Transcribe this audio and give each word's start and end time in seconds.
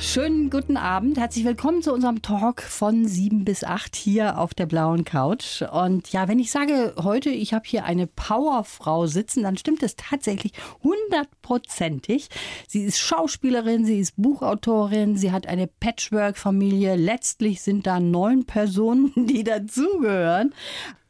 Schönen 0.00 0.48
guten 0.48 0.76
Abend. 0.76 1.18
Herzlich 1.18 1.44
willkommen 1.44 1.82
zu 1.82 1.92
unserem 1.92 2.22
Talk 2.22 2.62
von 2.62 3.08
7 3.08 3.44
bis 3.44 3.64
8 3.64 3.96
hier 3.96 4.38
auf 4.38 4.54
der 4.54 4.66
blauen 4.66 5.04
Couch. 5.04 5.62
Und 5.62 6.12
ja, 6.12 6.28
wenn 6.28 6.38
ich 6.38 6.52
sage 6.52 6.94
heute, 7.02 7.30
ich 7.30 7.52
habe 7.52 7.64
hier 7.66 7.84
eine 7.84 8.06
Powerfrau 8.06 9.08
sitzen, 9.08 9.42
dann 9.42 9.56
stimmt 9.56 9.82
es 9.82 9.96
tatsächlich 9.96 10.52
hundertprozentig. 10.84 12.28
Sie 12.68 12.84
ist 12.84 13.00
Schauspielerin, 13.00 13.84
sie 13.84 13.98
ist 13.98 14.14
Buchautorin, 14.16 15.16
sie 15.16 15.32
hat 15.32 15.48
eine 15.48 15.66
Patchwork-Familie. 15.66 16.94
Letztlich 16.94 17.60
sind 17.60 17.88
da 17.88 17.98
neun 17.98 18.44
Personen, 18.46 19.12
die 19.26 19.42
dazugehören. 19.42 20.54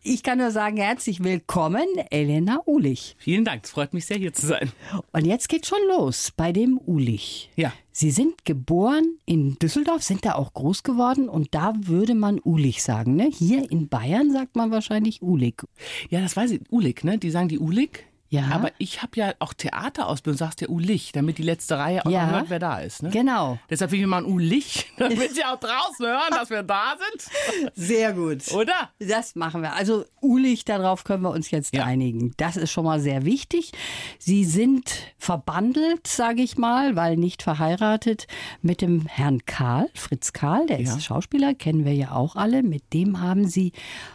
Ich 0.05 0.23
kann 0.23 0.38
nur 0.38 0.52
sagen, 0.52 0.77
herzlich 0.77 1.25
willkommen, 1.25 1.84
Elena 2.11 2.61
Ulich. 2.66 3.16
Vielen 3.19 3.45
Dank, 3.45 3.65
es 3.65 3.70
freut 3.73 3.95
mich 3.95 4.06
sehr, 4.06 4.16
hier 4.16 4.33
zu 4.33 4.47
sein. 4.47 4.70
Und 5.11 5.27
jetzt 5.27 5.48
geht's 5.48 5.66
schon 5.66 5.80
los 5.89 6.30
bei 6.37 6.52
dem 6.52 6.79
Ulich. 6.87 7.51
Ja. 7.56 7.73
Sie 7.91 8.12
sind 8.12 8.45
geboren 8.45 9.19
in 9.27 9.59
Düsseldorf, 9.59 10.05
sind 10.05 10.25
da 10.25 10.37
auch 10.37 10.55
groß 10.55 10.84
geworden 10.84 11.29
und 11.29 11.53
da 11.53 11.73
würde 11.77 12.15
man 12.15 12.41
Ulich 12.45 12.80
sagen, 12.80 13.16
ne? 13.16 13.29
Hier 13.29 13.69
in 13.73 13.89
Bayern 13.89 14.30
sagt 14.30 14.55
man 14.55 14.70
wahrscheinlich 14.70 15.20
Ulig. 15.20 15.65
Ja, 16.11 16.20
das 16.20 16.37
weiß 16.37 16.53
ich. 16.53 16.61
Ulig, 16.70 17.03
ne? 17.03 17.19
Die 17.19 17.30
sagen 17.30 17.48
die 17.48 17.59
Ulig. 17.59 18.05
Ja. 18.31 18.49
Aber 18.53 18.71
ich 18.79 19.01
habe 19.03 19.13
ja 19.17 19.33
auch 19.39 19.55
Theaterausbildung, 19.55 20.37
sagst 20.39 20.61
ja 20.61 20.69
Ulich, 20.69 21.13
damit 21.13 21.39
die 21.39 21.43
letzte 21.43 21.79
Reihe 21.79 22.05
auch 22.05 22.11
Ja. 22.11 22.27
noch 22.27 22.33
hört, 22.33 22.51
wer 22.51 22.59
da 22.59 22.79
ist. 22.81 23.03
Ne? 23.03 23.09
Genau. 23.11 23.59
Deshalb 23.71 23.91
will 23.93 24.01
ich 24.01 24.07
mal 24.07 24.19
ein 24.19 24.27
Ulich, 24.27 24.93
damit 24.99 25.35
sie 25.35 25.45
auch 25.45 25.59
draußen 25.59 26.05
hören, 26.07 26.31
dass 26.31 26.51
wir 26.51 26.63
da 26.63 26.95
sind. 26.99 27.73
Sehr 27.75 28.13
gut. 28.13 28.53
Oder? 28.53 28.91
Das 28.99 29.35
machen 29.35 29.63
wir. 29.63 29.73
Also 29.75 30.05
Ulich, 30.21 30.65
darauf 30.65 31.05
können 31.05 31.23
wir 31.23 31.31
uns 31.31 31.51
jetzt 31.51 31.75
Ja. 31.75 31.85
einigen. 31.85 32.35
Das 32.37 32.57
ist 32.57 32.70
schon 32.70 32.85
mal 32.85 33.01
sehr 33.01 33.25
wichtig. 33.25 33.73
Sie 34.19 34.45
sind 34.45 34.92
verbandelt, 35.19 36.07
sage 36.07 36.42
ich 36.42 36.59
mal, 36.59 36.97
weil 36.97 37.17
nicht 37.17 37.42
verheiratet, 37.42 38.27
mit 38.61 38.83
dem 38.83 39.07
Herrn 39.07 39.45
Karl, 39.47 39.89
Fritz 39.95 40.33
Karl, 40.33 40.67
der 40.67 40.81
ist 40.81 40.95
Ja. 40.95 41.01
Schauspieler, 41.01 41.55
kennen 41.55 41.85
wir 41.85 41.95
ja 41.95 42.13
auch 42.13 42.37
alle. 42.37 42.63
Mit 42.63 42.92
dem 42.92 43.20
haben 43.20 43.47
Sie 43.47 43.73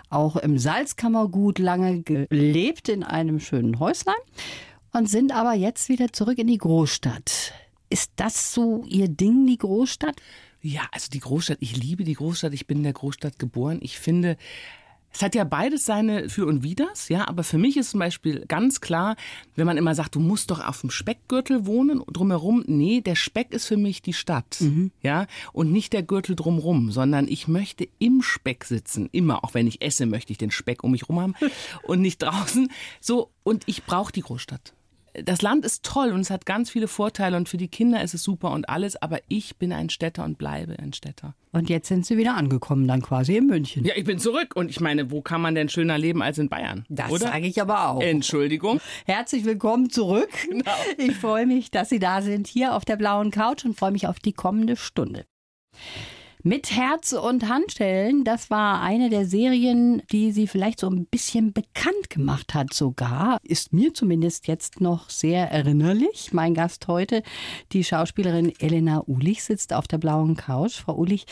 auch 0.09 0.35
im 0.35 0.59
Salzkammergut 0.59 1.57
lange 1.57 2.01
gelebt, 2.03 2.89
in 2.89 3.03
einem 3.03 3.39
schönen 3.39 3.79
Häuslein 4.03 4.15
und 4.91 5.09
sind 5.09 5.31
aber 5.31 5.53
jetzt 5.53 5.89
wieder 5.89 6.11
zurück 6.11 6.37
in 6.37 6.47
die 6.47 6.57
Großstadt. 6.57 7.53
Ist 7.89 8.11
das 8.15 8.53
so 8.53 8.83
Ihr 8.87 9.07
Ding, 9.07 9.45
die 9.47 9.57
Großstadt? 9.57 10.15
Ja, 10.61 10.81
also 10.91 11.09
die 11.11 11.19
Großstadt, 11.19 11.57
ich 11.61 11.75
liebe 11.75 12.03
die 12.03 12.13
Großstadt, 12.13 12.53
ich 12.53 12.67
bin 12.67 12.77
in 12.77 12.83
der 12.83 12.93
Großstadt 12.93 13.37
geboren. 13.37 13.79
Ich 13.81 13.99
finde, 13.99 14.37
es 15.13 15.21
hat 15.21 15.35
ja 15.35 15.43
beides 15.43 15.85
seine 15.85 16.29
Für 16.29 16.47
und 16.47 16.63
Widers, 16.63 17.09
ja, 17.09 17.27
aber 17.27 17.43
für 17.43 17.57
mich 17.57 17.77
ist 17.77 17.91
zum 17.91 17.99
Beispiel 17.99 18.45
ganz 18.47 18.81
klar, 18.81 19.15
wenn 19.55 19.65
man 19.65 19.77
immer 19.77 19.93
sagt, 19.95 20.15
du 20.15 20.19
musst 20.19 20.51
doch 20.51 20.65
auf 20.65 20.81
dem 20.81 20.89
Speckgürtel 20.89 21.65
wohnen, 21.65 22.01
drumherum, 22.11 22.63
nee, 22.67 23.01
der 23.01 23.15
Speck 23.15 23.53
ist 23.53 23.67
für 23.67 23.77
mich 23.77 24.01
die 24.01 24.13
Stadt, 24.13 24.57
ja, 25.01 25.27
und 25.53 25.71
nicht 25.71 25.93
der 25.93 26.03
Gürtel 26.03 26.35
drumherum, 26.35 26.91
sondern 26.91 27.27
ich 27.27 27.47
möchte 27.47 27.87
im 27.99 28.21
Speck 28.21 28.65
sitzen, 28.65 29.07
immer, 29.11 29.43
auch 29.43 29.53
wenn 29.53 29.67
ich 29.67 29.81
esse, 29.81 30.05
möchte 30.05 30.31
ich 30.31 30.37
den 30.37 30.51
Speck 30.51 30.83
um 30.83 30.91
mich 30.91 31.07
rum 31.07 31.19
haben 31.19 31.35
und 31.83 32.01
nicht 32.01 32.21
draußen, 32.23 32.69
so, 32.99 33.29
und 33.43 33.63
ich 33.67 33.83
brauche 33.83 34.11
die 34.11 34.21
Großstadt 34.21 34.73
das 35.13 35.41
Land 35.41 35.65
ist 35.65 35.83
toll 35.83 36.11
und 36.11 36.21
es 36.21 36.29
hat 36.29 36.45
ganz 36.45 36.69
viele 36.69 36.87
Vorteile 36.87 37.37
und 37.37 37.47
für 37.47 37.57
die 37.57 37.67
Kinder 37.67 38.01
ist 38.03 38.13
es 38.13 38.23
super 38.23 38.51
und 38.51 38.67
alles, 38.69 38.99
aber 39.01 39.19
ich 39.27 39.57
bin 39.57 39.71
ein 39.71 39.89
Städter 39.89 40.23
und 40.23 40.37
bleibe 40.37 40.77
ein 40.79 40.93
Städter. 40.93 41.35
Und 41.51 41.69
jetzt 41.69 41.87
sind 41.87 42.05
Sie 42.05 42.17
wieder 42.17 42.35
angekommen, 42.35 42.87
dann 42.87 43.01
quasi 43.01 43.37
in 43.37 43.45
München. 43.45 43.85
Ja, 43.85 43.93
ich 43.95 44.05
bin 44.05 44.17
zurück 44.17 44.55
und 44.55 44.71
ich 44.71 44.79
meine, 44.79 45.11
wo 45.11 45.21
kann 45.21 45.41
man 45.41 45.53
denn 45.53 45.69
schöner 45.69 45.99
leben 45.99 46.23
als 46.23 46.39
in 46.39 46.49
Bayern? 46.49 46.85
Das 46.89 47.11
sage 47.11 47.45
ich 47.45 47.61
aber 47.61 47.89
auch. 47.89 48.01
Entschuldigung. 48.01 48.79
Herzlich 49.05 49.45
willkommen 49.45 49.89
zurück. 49.89 50.29
Ich 50.97 51.15
freue 51.15 51.45
mich, 51.45 51.69
dass 51.69 51.89
Sie 51.89 51.99
da 51.99 52.21
sind 52.21 52.47
hier 52.47 52.75
auf 52.75 52.85
der 52.85 52.95
blauen 52.95 53.29
Couch 53.29 53.65
und 53.65 53.77
freue 53.77 53.91
mich 53.91 54.07
auf 54.07 54.19
die 54.19 54.33
kommende 54.33 54.75
Stunde. 54.75 55.25
Mit 56.45 56.71
Herz 56.71 57.13
und 57.13 57.47
Handstellen, 57.47 58.25
das 58.25 58.49
war 58.49 58.81
eine 58.81 59.09
der 59.09 59.25
Serien, 59.25 60.01
die 60.11 60.33
sie 60.33 60.45
vielleicht 60.45 60.81
so 60.81 60.89
ein 60.89 61.05
bisschen 61.05 61.53
bekannt 61.53 62.09
gemacht 62.09 62.53
hat 62.53 62.73
sogar. 62.73 63.37
Ist 63.43 63.71
mir 63.71 63.93
zumindest 63.93 64.47
jetzt 64.47 64.81
noch 64.81 65.09
sehr 65.09 65.49
erinnerlich. 65.51 66.33
Mein 66.33 66.53
Gast 66.53 66.89
heute, 66.89 67.23
die 67.71 67.85
Schauspielerin 67.85 68.51
Elena 68.59 69.03
Ulich, 69.07 69.41
sitzt 69.41 69.71
auf 69.71 69.87
der 69.87 69.99
blauen 69.99 70.35
Couch. 70.35 70.81
Frau 70.81 70.97
Ulich, 70.97 71.27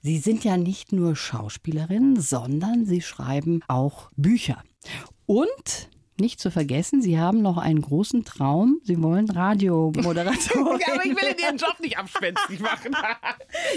Sie 0.00 0.18
sind 0.18 0.44
ja 0.44 0.56
nicht 0.56 0.92
nur 0.92 1.16
Schauspielerin, 1.16 2.20
sondern 2.20 2.86
Sie 2.86 3.00
schreiben 3.00 3.62
auch 3.66 4.10
Bücher. 4.14 4.62
Und 5.26 5.88
nicht 6.22 6.40
zu 6.40 6.50
vergessen, 6.50 7.02
Sie 7.02 7.18
haben 7.18 7.42
noch 7.42 7.58
einen 7.58 7.82
großen 7.82 8.24
Traum. 8.24 8.80
Sie 8.84 9.02
wollen 9.02 9.28
Radiomoderatorin. 9.28 10.80
Ja, 10.80 10.86
aber 10.94 11.04
ich 11.04 11.10
will 11.10 11.36
Ihren 11.38 11.58
Job 11.58 11.74
nicht 11.80 11.98
abspenstig 11.98 12.60
machen. 12.60 12.96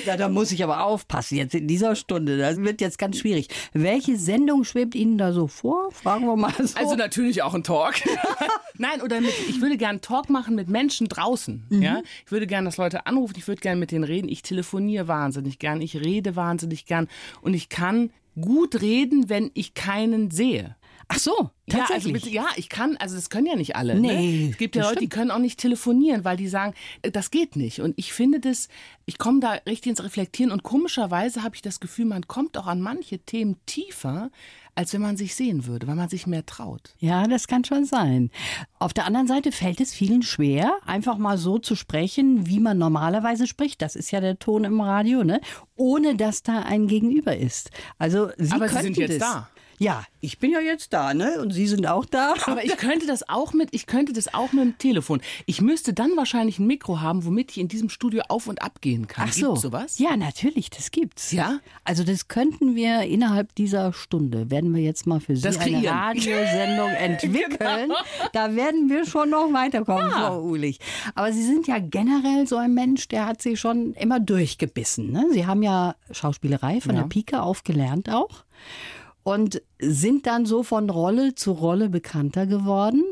Ja, 0.06 0.16
da 0.16 0.29
muss 0.29 0.53
ich 0.53 0.63
aber 0.63 0.85
aufpassen 0.85 1.35
jetzt 1.35 1.55
in 1.55 1.67
dieser 1.67 1.95
Stunde. 1.95 2.38
Das 2.38 2.57
wird 2.57 2.79
jetzt 2.79 2.97
ganz 2.97 3.17
schwierig. 3.17 3.50
Welche 3.73 4.17
Sendung 4.17 4.63
schwebt 4.63 4.95
Ihnen 4.95 5.17
da 5.17 5.34
so 5.34 5.47
vor? 5.47 5.91
Fragen 5.91 6.25
wir 6.25 6.38
mal 6.38 6.53
so. 6.57 6.78
Also 6.78 6.95
natürlich 6.95 7.41
auch 7.41 7.53
ein 7.53 7.63
Talk. 7.63 7.95
Nein, 8.78 9.01
oder 9.01 9.19
mit, 9.19 9.34
ich 9.50 9.59
würde 9.59 9.78
gerne 9.78 10.00
Talk 10.00 10.29
machen 10.29 10.55
mit 10.55 10.69
Menschen 10.69 11.07
draußen. 11.07 11.66
Mhm. 11.69 11.81
Ja? 11.81 12.01
Ich 12.25 12.31
würde 12.31 12.47
gerne, 12.47 12.67
dass 12.67 12.78
Leute 12.78 13.07
anrufen, 13.07 13.34
ich 13.38 13.47
würde 13.47 13.61
gerne 13.61 13.79
mit 13.79 13.91
denen 13.91 14.03
reden. 14.03 14.29
Ich 14.29 14.44
telefoniere 14.44 15.07
wahnsinnig 15.07 15.59
gern, 15.59 15.81
ich 15.81 15.97
rede 15.97 16.35
wahnsinnig 16.35 16.85
gern 16.85 17.07
und 17.41 17.53
ich 17.55 17.69
kann 17.69 18.11
gut 18.39 18.81
reden, 18.81 19.29
wenn 19.29 19.51
ich 19.53 19.73
keinen 19.73 20.31
sehe. 20.31 20.75
Ach 21.07 21.19
so, 21.19 21.51
Ja, 21.67 21.81
also 21.81 21.93
tatsächlich. 21.93 22.25
ja, 22.33 22.47
ich 22.55 22.67
kann, 22.69 22.97
also 22.97 23.16
das 23.16 23.29
können 23.29 23.45
ja 23.47 23.55
nicht 23.55 23.75
alle. 23.75 23.95
Nee, 23.99 24.45
ne? 24.45 24.49
Es 24.51 24.57
gibt 24.57 24.75
ja 24.75 24.81
Leute, 24.83 24.95
die 24.95 24.99
stimmt. 25.05 25.13
können 25.13 25.31
auch 25.31 25.38
nicht 25.39 25.59
telefonieren, 25.59 26.23
weil 26.25 26.35
die 26.38 26.47
sagen, 26.47 26.73
äh, 27.03 27.11
das 27.11 27.29
geht 27.31 27.55
nicht. 27.55 27.79
Und 27.81 27.93
ich 27.97 28.11
finde 28.13 28.39
das, 28.39 28.69
ich 29.05 29.17
komme 29.17 29.39
da 29.39 29.51
richtig 29.67 29.91
ins 29.91 30.03
Reflektieren 30.03 30.51
und 30.51 30.63
komischerweise 30.63 31.43
habe 31.43 31.55
ich 31.55 31.61
das 31.61 31.79
Gefühl, 31.79 32.05
man 32.05 32.27
kommt 32.27 32.57
auch 32.57 32.67
an 32.67 32.81
manche 32.81 33.19
Themen 33.19 33.57
tiefer, 33.66 34.31
als 34.77 34.93
wenn 34.93 35.01
man 35.01 35.16
sich 35.16 35.35
sehen 35.35 35.67
würde, 35.67 35.88
weil 35.88 35.95
man 35.95 36.09
sich 36.09 36.27
mehr 36.27 36.45
traut. 36.45 36.95
Ja, 36.99 37.27
das 37.27 37.47
kann 37.47 37.63
schon 37.63 37.85
sein. 37.85 38.29
Auf 38.77 38.91
der 38.93 39.05
anderen 39.05 39.27
Seite 39.27 39.51
fällt 39.53 39.79
es 39.79 39.93
vielen 39.93 40.22
schwer, 40.22 40.73
einfach 40.85 41.17
mal 41.17 41.37
so 41.37 41.59
zu 41.59 41.75
sprechen, 41.75 42.45
wie 42.47 42.59
man 42.59 42.77
normalerweise 42.77 43.47
spricht. 43.47 43.81
Das 43.81 43.95
ist 43.95 44.11
ja 44.11 44.19
der 44.19 44.37
Ton 44.37 44.66
im 44.66 44.81
Radio, 44.81 45.23
ne? 45.23 45.39
Ohne 45.77 46.16
dass 46.17 46.43
da 46.43 46.59
ein 46.63 46.87
Gegenüber 46.87 47.37
ist. 47.37 47.69
Also 47.99 48.29
Sie 48.37 48.51
Aber 48.51 48.67
Sie 48.67 48.81
sind 48.81 48.97
jetzt 48.97 49.22
das. 49.22 49.31
da. 49.31 49.49
Ja, 49.78 50.03
ich 50.22 50.40
bin 50.40 50.52
ja 50.52 50.59
jetzt 50.62 50.94
da, 50.94 51.13
ne? 51.13 51.40
Und 51.41 51.52
Sie 51.53 51.68
sind 51.68 51.86
auch 51.86 52.06
da. 52.06 52.34
Aber 52.46 52.63
ich 52.63 52.78
könnte 52.78 53.06
das 53.06 53.28
auch 53.28 53.53
mit, 53.53 53.69
ich 53.74 53.88
könnte 53.88 54.13
das 54.13 54.34
auch 54.34 54.53
mit 54.53 54.63
dem 54.63 54.78
Telefon. 54.78 55.22
Ich 55.46 55.62
müsste 55.62 55.94
dann 55.94 56.12
wahrscheinlich 56.16 56.59
ein 56.59 56.68
Mikro 56.68 57.02
haben, 57.02 57.25
womit 57.25 57.52
ich 57.52 57.58
in 57.58 57.68
diesem 57.68 57.90
Studio 57.90 58.24
auf 58.30 58.47
und 58.47 58.62
ab 58.62 58.80
gehen 58.81 59.08
kann. 59.08 59.28
Ach 59.30 59.34
so. 59.34 59.47
Gibt's 59.50 59.62
sowas? 59.62 60.00
Ja, 60.00 60.16
natürlich, 60.16 60.69
das 60.69 60.91
gibt's. 60.91 61.31
Ja? 61.31 61.59
Also 61.84 62.03
das 62.03 62.28
könnten 62.30 62.75
wir 62.75 63.02
innerhalb 63.02 63.53
dieser 63.56 63.91
Stunde, 63.94 64.50
werden 64.50 64.74
wir 64.74 64.81
jetzt 64.81 65.06
mal 65.08 65.19
für 65.19 65.35
Sie 65.35 65.41
Das 65.41 65.58
eine 65.58 65.72
kreieren. 65.78 65.97
Radiosendung 65.97 66.90
entwickeln. 66.97 67.91
Da 68.34 68.56
werden 68.56 68.90
wir 68.90 69.06
schon 69.06 69.30
noch 69.30 69.52
weiterkommen, 69.52 70.09
Ja. 70.09 70.28
Frau 70.28 70.41
Ulich. 70.41 70.80
Aber 71.16 71.34
Sie 71.34 71.44
sind 71.44 71.68
ja 71.68 71.80
generell 71.80 72.47
so 72.47 72.56
ein 72.58 72.74
Mensch, 72.74 73.08
der 73.09 73.25
hat 73.25 73.41
Sie 73.41 73.58
schon 73.58 73.94
immer 73.94 74.19
durchgebissen. 74.22 75.12
Ne? 75.12 75.25
Sie 75.31 75.46
haben 75.46 75.64
ja 75.64 75.96
Schauspielerei 76.12 76.80
von 76.81 76.96
Ja. 76.96 77.02
der 77.02 77.09
Pike 77.09 77.41
auf 77.41 77.64
gelernt 77.64 78.09
auch. 78.09 78.46
Und 79.28 79.63
sind 79.80 80.28
dann 80.28 80.46
so 80.46 80.62
von 80.62 80.88
Rolle 80.88 81.34
zu 81.34 81.52
Rolle 81.52 81.90
bekannter 81.90 82.46
geworden. 82.46 83.03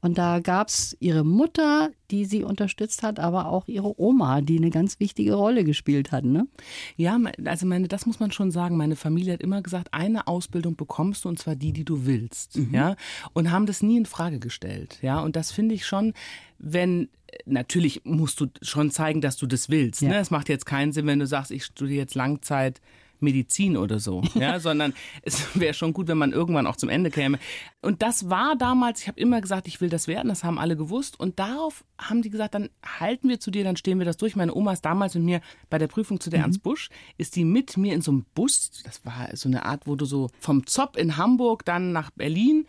Und 0.00 0.18
da 0.18 0.40
gab's 0.40 0.96
ihre 0.98 1.22
Mutter, 1.22 1.90
die 2.10 2.24
sie 2.24 2.42
unterstützt 2.42 3.04
hat, 3.04 3.20
aber 3.20 3.46
auch 3.46 3.68
ihre 3.68 4.00
Oma, 4.00 4.40
die 4.40 4.56
eine 4.56 4.70
ganz 4.70 4.98
wichtige 4.98 5.34
Rolle 5.34 5.62
gespielt 5.62 6.10
hat. 6.10 6.24
Ne? 6.24 6.48
Ja, 6.96 7.20
also 7.44 7.66
meine, 7.66 7.86
das 7.86 8.04
muss 8.04 8.18
man 8.18 8.32
schon 8.32 8.50
sagen. 8.50 8.76
Meine 8.76 8.96
Familie 8.96 9.34
hat 9.34 9.42
immer 9.42 9.62
gesagt, 9.62 9.94
eine 9.94 10.26
Ausbildung 10.26 10.74
bekommst 10.74 11.24
du 11.24 11.28
und 11.28 11.38
zwar 11.38 11.54
die, 11.54 11.72
die 11.72 11.84
du 11.84 12.04
willst, 12.04 12.58
ja, 12.72 12.96
und 13.32 13.52
haben 13.52 13.66
das 13.66 13.80
nie 13.80 13.96
in 13.96 14.06
Frage 14.06 14.40
gestellt, 14.40 14.98
ja. 15.02 15.20
Und 15.20 15.36
das 15.36 15.52
finde 15.52 15.76
ich 15.76 15.86
schon, 15.86 16.14
wenn 16.58 17.08
natürlich 17.46 18.02
musst 18.04 18.40
du 18.40 18.46
schon 18.60 18.90
zeigen, 18.90 19.20
dass 19.20 19.36
du 19.36 19.46
das 19.46 19.68
willst. 19.68 20.02
Ja. 20.02 20.08
Ne? 20.08 20.18
Es 20.18 20.32
macht 20.32 20.48
jetzt 20.48 20.66
keinen 20.66 20.92
Sinn, 20.92 21.06
wenn 21.06 21.20
du 21.20 21.28
sagst, 21.28 21.52
ich 21.52 21.64
studiere 21.64 22.00
jetzt 22.00 22.16
Langzeit. 22.16 22.80
Medizin 23.22 23.76
oder 23.76 23.98
so, 23.98 24.22
ja, 24.34 24.58
sondern 24.60 24.94
es 25.22 25.58
wäre 25.58 25.74
schon 25.74 25.92
gut, 25.92 26.08
wenn 26.08 26.18
man 26.18 26.32
irgendwann 26.32 26.66
auch 26.66 26.76
zum 26.76 26.88
Ende 26.88 27.10
käme. 27.10 27.38
Und 27.82 28.02
das 28.02 28.28
war 28.28 28.56
damals, 28.56 29.02
ich 29.02 29.08
habe 29.08 29.20
immer 29.20 29.40
gesagt, 29.40 29.68
ich 29.68 29.80
will 29.80 29.88
das 29.88 30.06
werden, 30.06 30.28
das 30.28 30.44
haben 30.44 30.58
alle 30.58 30.76
gewusst. 30.76 31.18
Und 31.18 31.38
darauf 31.38 31.84
haben 31.98 32.22
die 32.22 32.30
gesagt, 32.30 32.54
dann 32.54 32.68
halten 32.84 33.28
wir 33.28 33.40
zu 33.40 33.50
dir, 33.50 33.64
dann 33.64 33.76
stehen 33.76 33.98
wir 33.98 34.06
das 34.06 34.16
durch. 34.16 34.36
Meine 34.36 34.54
Oma 34.54 34.72
ist 34.72 34.84
damals 34.84 35.14
mit 35.14 35.24
mir 35.24 35.40
bei 35.68 35.78
der 35.78 35.88
Prüfung 35.88 36.20
zu 36.20 36.30
der 36.30 36.40
Ernst 36.40 36.62
Busch, 36.62 36.90
ist 37.18 37.36
die 37.36 37.44
mit 37.44 37.76
mir 37.76 37.94
in 37.94 38.02
so 38.02 38.10
einem 38.10 38.26
Bus, 38.34 38.82
das 38.84 39.04
war 39.04 39.28
so 39.34 39.48
eine 39.48 39.64
Art, 39.64 39.86
wo 39.86 39.96
du 39.96 40.04
so 40.04 40.30
vom 40.40 40.66
Zopp 40.66 40.96
in 40.96 41.16
Hamburg 41.16 41.64
dann 41.64 41.92
nach 41.92 42.10
Berlin 42.10 42.66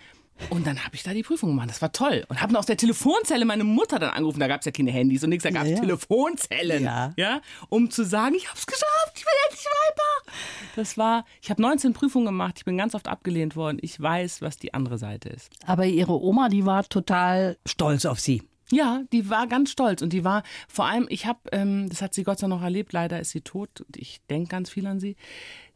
Und 0.50 0.68
dann 0.68 0.84
habe 0.84 0.96
ich 0.96 1.04
da 1.04 1.14
die 1.14 1.24
Prüfung 1.24 1.50
gemacht. 1.52 1.70
Das 1.70 1.82
war 1.82 1.92
toll. 1.92 2.26
Und 2.28 2.42
habe 2.42 2.58
aus 2.58 2.66
der 2.66 2.78
Telefonzelle 2.78 3.46
meine 3.46 3.64
Mutter 3.64 4.00
dann 4.00 4.10
angerufen. 4.12 4.40
Da 4.40 4.48
gab 4.48 4.60
es 4.62 4.66
ja 4.66 4.72
keine 4.72 4.92
Handys 4.92 5.24
und 5.24 5.30
nichts. 5.30 5.44
Da 5.44 5.52
gab 5.52 5.64
es 5.64 5.70
Ja, 5.70 5.76
ja. 5.76 5.82
Telefonzellen. 5.82 6.84
Ja. 6.84 7.14
Ja. 7.18 7.42
Um 7.70 7.90
zu 7.90 8.04
sagen, 8.04 8.36
ich 8.36 8.48
habe 8.48 8.58
es 8.58 8.66
geschafft. 8.66 9.14
Ich 9.16 9.24
bin 9.24 9.34
endlich 9.48 9.66
weiter. 9.66 10.34
Das 10.76 10.98
war, 10.98 11.26
ich 11.42 11.50
habe 11.50 11.62
19 11.62 11.94
Prüfungen 11.94 12.26
gemacht, 12.26 12.56
ich 12.58 12.66
bin 12.66 12.78
ganz 12.78 12.96
oft 12.96 13.08
abgelehnt 13.08 13.56
worden. 13.56 13.78
Ich 13.82 14.00
weiß, 14.00 14.42
was 14.42 14.58
die 14.58 14.74
andere 14.74 14.98
Seite 14.98 15.30
ist. 15.30 15.50
Aber 15.66 15.86
Ihre 15.86 16.22
Oma, 16.22 16.50
die 16.50 16.66
war 16.66 16.84
total 16.88 17.58
stolz 17.66 18.06
auf 18.06 18.20
Sie. 18.20 18.44
Ja, 18.72 19.02
die 19.12 19.30
war 19.30 19.48
ganz 19.48 19.72
stolz 19.72 20.02
und 20.02 20.14
die 20.14 20.24
war 20.24 20.44
vor 20.70 20.86
allem, 20.86 21.06
ich 21.10 21.26
habe, 21.26 21.40
ähm, 21.52 21.90
das 21.90 22.02
hat 22.02 22.14
sie 22.14 22.24
Gott 22.24 22.40
sei 22.40 22.48
Dank 22.48 22.62
noch 22.62 22.64
erlebt, 22.64 22.94
leider 22.94 23.20
ist 23.20 23.32
sie 23.32 23.42
tot 23.42 23.82
und 23.82 23.98
ich 23.98 24.22
denke 24.30 24.48
ganz 24.50 24.70
viel 24.70 24.88
an 24.88 25.02
sie. 25.02 25.18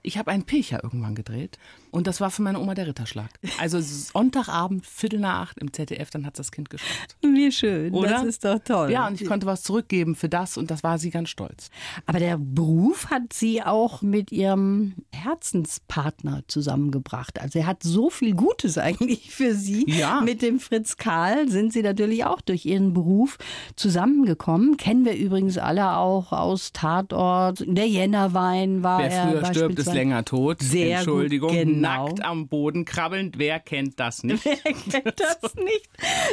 Ich 0.06 0.18
habe 0.18 0.32
einen 0.32 0.44
Pilcher 0.44 0.84
irgendwann 0.84 1.16
gedreht 1.16 1.58
und 1.92 2.08
das 2.08 2.22
war 2.22 2.30
für 2.30 2.42
meine 2.42 2.60
Oma 2.60 2.76
der 2.76 2.88
Ritterschlag. 2.88 3.30
Also 3.60 3.80
Sonntagabend, 3.80 4.86
Viertel 4.86 5.20
nach 5.20 5.42
acht 5.42 5.58
im 5.60 5.72
ZDF, 5.72 6.10
dann 6.10 6.26
hat 6.26 6.38
das 6.38 6.52
Kind 6.52 6.70
geschaut. 6.70 6.88
Wie 7.22 7.52
schön, 7.52 7.94
Oder? 7.94 8.10
das 8.10 8.24
ist 8.24 8.46
doch 8.46 8.60
toll. 8.60 8.92
Ja, 8.92 9.08
und 9.08 9.20
ich 9.20 9.28
konnte 9.28 9.46
was 9.46 9.64
zurückgeben 9.64 10.16
für 10.16 10.30
das 10.30 10.58
und 10.58 10.72
das 10.72 10.84
war 10.84 10.98
sie 10.98 11.10
ganz 11.10 11.30
stolz. 11.30 11.70
Aber 12.06 12.20
der 12.20 12.38
Beruf 12.38 13.10
hat 13.10 13.34
Sie 13.34 13.64
auch 13.64 14.02
mit 14.02 14.32
Ihrem 14.32 14.94
Herzenspartner 15.12 16.44
zusammengebracht. 16.48 17.42
Also 17.42 17.60
er 17.60 17.68
hat 17.68 17.84
so 17.84 18.10
viel 18.10 18.36
Gutes 18.36 18.78
eigentlich 18.78 19.32
für 19.32 19.56
Sie. 19.56 19.86
Ja. 19.88 20.22
Mit 20.22 20.42
dem 20.42 20.60
Fritz 20.60 20.98
Karl 20.98 21.50
sind 21.50 21.74
Sie 21.74 21.82
natürlich 21.82 22.26
auch 22.26 22.42
durch 22.42 22.66
Ihren 22.66 22.94
Beruf 22.94 23.38
zusammengekommen. 23.76 24.78
Kennen 24.78 25.06
wir 25.06 25.16
übrigens 25.16 25.58
alle 25.58 25.96
auch 25.96 26.32
aus 26.32 26.72
Tatort. 26.74 27.64
Der 27.66 27.88
Jännerwein 27.88 28.84
war 28.84 29.00
Wer 29.00 29.12
er 29.12 29.30
früher 29.30 29.46
stirbt, 29.46 29.80
ist 29.80 29.86
beispielsweise. 29.86 29.95
Länger 29.96 30.26
tot. 30.26 30.62
Sehr 30.62 30.86
gut, 30.90 30.96
Entschuldigung, 30.98 31.52
genau. 31.54 32.06
nackt 32.08 32.24
am 32.24 32.48
Boden 32.48 32.86
krabbelnd, 32.86 33.38
wer 33.38 33.60
kennt 33.60 34.00
das 34.00 34.24
nicht? 34.24 34.46
Wer 34.46 34.56
kennt 35.02 35.20
das 35.20 35.56
nicht? 35.56 35.90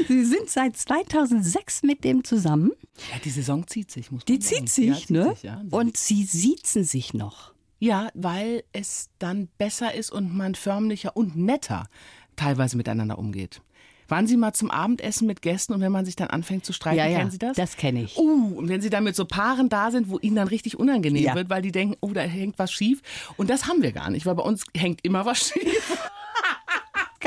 Sie 0.09 0.25
sind 0.25 0.51
seit 0.51 0.77
2006 0.77 1.83
mit 1.85 2.05
dem 2.05 2.25
zusammen. 2.25 2.73
Ja, 3.13 3.19
die 3.25 3.31
Saison 3.31 3.67
zieht 3.67 3.91
sich, 3.91 4.11
muss 4.11 4.23
man 4.29 4.37
Die 4.37 4.43
sagen. 4.43 4.67
zieht 4.67 4.69
sich, 4.69 4.87
ja, 4.87 4.95
zieht 4.97 5.11
ne? 5.11 5.31
Sich, 5.31 5.43
ja. 5.45 5.63
Und 5.71 5.97
sie 5.97 6.25
siezen 6.25 6.85
sich 6.85 7.15
noch. 7.15 7.53
ja, 7.79 8.11
weil 8.15 8.65
es 8.73 9.09
dann 9.19 9.49
besser 9.59 9.95
ist 9.95 10.11
und 10.13 10.35
man 10.37 10.55
förmlicher 10.55 11.17
und 11.17 11.37
netter 11.37 11.87
teilweise 12.37 12.77
miteinander 12.77 13.19
umgeht. 13.19 13.61
Waren 14.13 14.27
Sie 14.27 14.37
mal 14.37 14.53
zum 14.53 14.71
Abendessen 14.71 15.27
mit 15.27 15.41
Gästen 15.41 15.73
und 15.73 15.81
wenn 15.81 15.91
man 15.91 16.05
sich 16.05 16.17
dann 16.17 16.29
anfängt 16.29 16.67
zu 16.67 16.75
streiten, 16.75 16.99
Ja, 16.99 17.07
ja, 17.07 17.21
kennen 17.21 17.31
Sie 17.31 17.39
das? 17.39 17.57
das 17.57 17.79
kenne 17.79 18.03
ich. 18.03 18.19
Uh, 18.19 18.59
und 18.59 18.69
wenn 18.69 18.83
Sie 18.83 18.91
dann 18.91 19.05
mit 19.05 19.17
so 19.17 19.25
Paaren 19.25 19.71
da 19.71 19.91
sind, 19.91 20.11
wo 20.11 20.19
Ihnen 20.19 20.37
dann 20.37 20.49
richtig 20.49 20.79
unangenehm 20.79 21.23
Ja. 21.25 21.35
wird, 21.35 21.49
weil 21.49 21.63
die 21.63 21.73
denken, 21.73 21.97
oh, 22.01 22.11
da 22.13 22.21
hängt 22.21 22.59
was 22.59 22.71
schief. 22.71 23.01
Und 23.39 23.49
das 23.49 23.69
haben 23.69 23.81
wir 23.83 23.93
gar 23.93 24.11
nicht, 24.11 24.27
weil 24.27 24.35
bei 24.35 24.43
uns 24.43 24.65
hängt 24.77 25.01
immer 25.03 25.25
was 25.25 25.39
schief. 25.49 25.99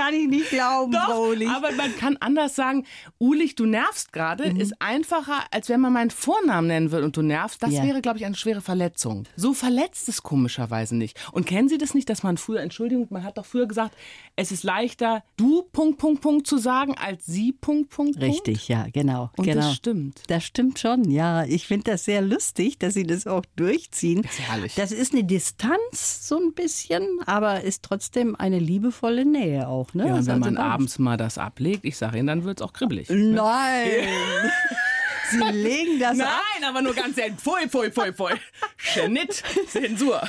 Kann 0.06 0.13
ich 0.13 0.28
nicht 0.28 0.50
glauben, 0.50 0.92
Doch, 0.92 1.30
Ulich. 1.30 1.50
aber 1.50 1.72
man 1.72 1.96
kann 1.98 2.18
anders 2.19 2.56
sagen, 2.56 2.86
Ulich, 3.19 3.56
du 3.56 3.66
nervst 3.66 4.13
gerade, 4.13 4.54
Mhm. 4.54 4.60
ist 4.60 4.74
einfacher, 4.80 5.44
als 5.52 5.69
wenn 5.69 5.81
man 5.81 5.94
meinen 5.94 6.12
Vornamen 6.12 6.68
nennen 6.68 6.92
würde 6.92 7.06
und 7.06 7.18
du 7.18 7.22
nervst. 7.22 7.62
Das 7.63 7.72
Ja. 7.72 7.84
wäre, 7.84 8.02
glaube 8.02 8.19
ich, 8.19 8.25
eine 8.25 8.36
schwere 8.36 8.62
Verletzung. 8.62 9.24
So 9.36 9.54
verletzt 9.54 10.07
es 10.10 10.22
komischerweise 10.22 10.96
nicht. 10.96 11.18
Und 11.31 11.46
kennen 11.48 11.69
Sie 11.69 11.78
das 11.78 11.94
nicht, 11.94 12.10
dass 12.10 12.24
man 12.24 12.38
früher, 12.38 12.62
Entschuldigung, 12.62 13.07
man 13.10 13.24
hat 13.24 13.38
doch 13.38 13.46
früher 13.46 13.68
gesagt, 13.68 13.96
es 14.36 14.52
ist 14.52 14.63
leichter, 14.63 15.24
du 15.38 15.63
Punkt, 15.72 15.98
Punkt, 15.98 16.22
Punkt 16.22 16.48
zu 16.48 16.58
sagen, 16.58 16.96
als 16.98 17.25
sie 17.25 17.51
Punkt, 17.51 17.90
Punkt, 17.90 18.19
Punkt? 18.19 18.22
Richtig, 18.22 18.68
ja, 18.68 18.86
genau. 18.94 19.31
Und 19.38 19.46
genau. 19.46 19.62
das 19.62 19.75
stimmt. 19.75 20.22
Das 20.28 20.44
stimmt 20.44 20.78
schon, 20.80 21.10
ja. 21.10 21.46
Ich 21.46 21.66
finde 21.68 21.92
das 21.92 22.06
sehr 22.06 22.22
lustig, 22.22 22.78
dass 22.80 22.94
Sie 22.94 23.04
das 23.04 23.25
auch 23.28 23.44
durchziehen. 23.56 24.22
Das 24.22 24.31
ist 24.34 24.40
herrlich. 24.42 24.75
Das 24.75 24.92
ist 24.92 25.13
eine 25.13 25.24
Distanz, 25.24 26.28
so 26.28 26.38
ein 26.38 26.54
bisschen, 26.54 27.08
aber 27.25 27.62
ist 27.62 27.84
trotzdem 27.84 28.36
eine 28.36 28.60
liebevolle 28.60 29.25
Nähe 29.25 29.68
auch. 29.68 29.94
Ne? 29.95 30.07
Ja, 30.07 30.15
und 30.15 30.25
wenn 30.27 30.44
also 30.44 30.51
man 30.51 30.57
abends 30.57 31.00
mal 31.00 31.18
das 31.18 31.38
ablegt, 31.38 31.86
ich 31.86 31.97
sage 31.97 32.18
Ihnen, 32.18 32.27
dann 32.27 32.44
wird 32.44 32.59
es 32.59 32.65
auch 32.65 32.74
kribbelig. 32.74 33.09
Nein! 33.09 34.07
Sie 35.31 35.39
legen 35.39 36.00
das 36.00 36.19
ab. 36.19 36.27
Nein, 36.59 36.69
aber 36.69 36.81
nur 36.81 36.94
ganz 36.94 37.15
selten. 37.15 37.38
Pfui, 37.38 37.68
pfui, 37.68 37.89
pfui, 37.92 38.13
pfui. 38.13 38.33
Schnitt, 38.77 39.42
Zensur. 39.68 40.21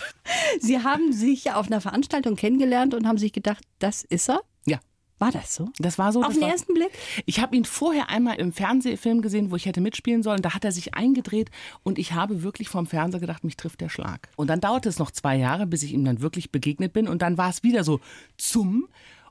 Sie 0.61 0.83
haben 0.83 1.13
sich 1.13 1.53
auf 1.53 1.67
einer 1.67 1.81
Veranstaltung 1.81 2.37
kennengelernt 2.37 2.95
und 2.95 3.07
haben 3.07 3.19
sich 3.19 3.33
gedacht, 3.33 3.63
das 3.79 4.05
ist 4.05 4.31
er. 4.31 4.41
Ja, 4.65 4.79
War 5.19 5.33
das 5.33 5.55
so? 5.55 5.69
das 5.79 5.99
war 5.99 6.13
so. 6.13 6.23
Auf 6.23 6.33
den 6.33 6.43
war, 6.43 6.49
ersten 6.49 6.73
Blick? 6.73 6.91
Ich 7.27 7.41
habe 7.41 7.55
ihn 7.57 7.67
vorher 7.67 8.09
einmal 8.09 8.37
im 8.37 8.53
Fernsehfilm 8.53 9.21
gesehen, 9.21 9.51
wo 9.51 9.57
ich 9.57 9.67
hätte 9.67 9.83
mitspielen 9.83 10.23
sollen. 10.23 10.41
Da 10.41 10.55
hat 10.55 10.65
er 10.65 10.73
sich 10.73 10.95
eingedreht 10.95 11.51
und 11.83 11.99
ich 11.99 12.13
habe 12.13 12.43
wirklich 12.43 12.71
vom 12.71 12.87
Fernseher 12.87 13.21
gedacht, 13.21 13.45
mich 13.45 13.57
trifft 13.59 13.83
der 13.83 13.91
Schlag. 13.91 14.31
Und 14.37 14.49
dann 14.49 14.61
dauerte 14.61 14.89
es 14.89 14.99
noch 14.99 15.11
zwei 15.11 15.37
Jahre, 15.37 15.67
bis 15.67 15.83
ich 15.83 15.93
ihm 15.93 16.05
dann 16.07 16.23
wirklich 16.23 16.51
begegnet 16.53 16.95
bin. 16.95 17.07
Und 17.07 17.21
dann 17.21 17.37
war 17.37 17.51
es 17.51 17.63
wieder 17.63 17.85
so 17.85 18.01
zum. 18.39 18.89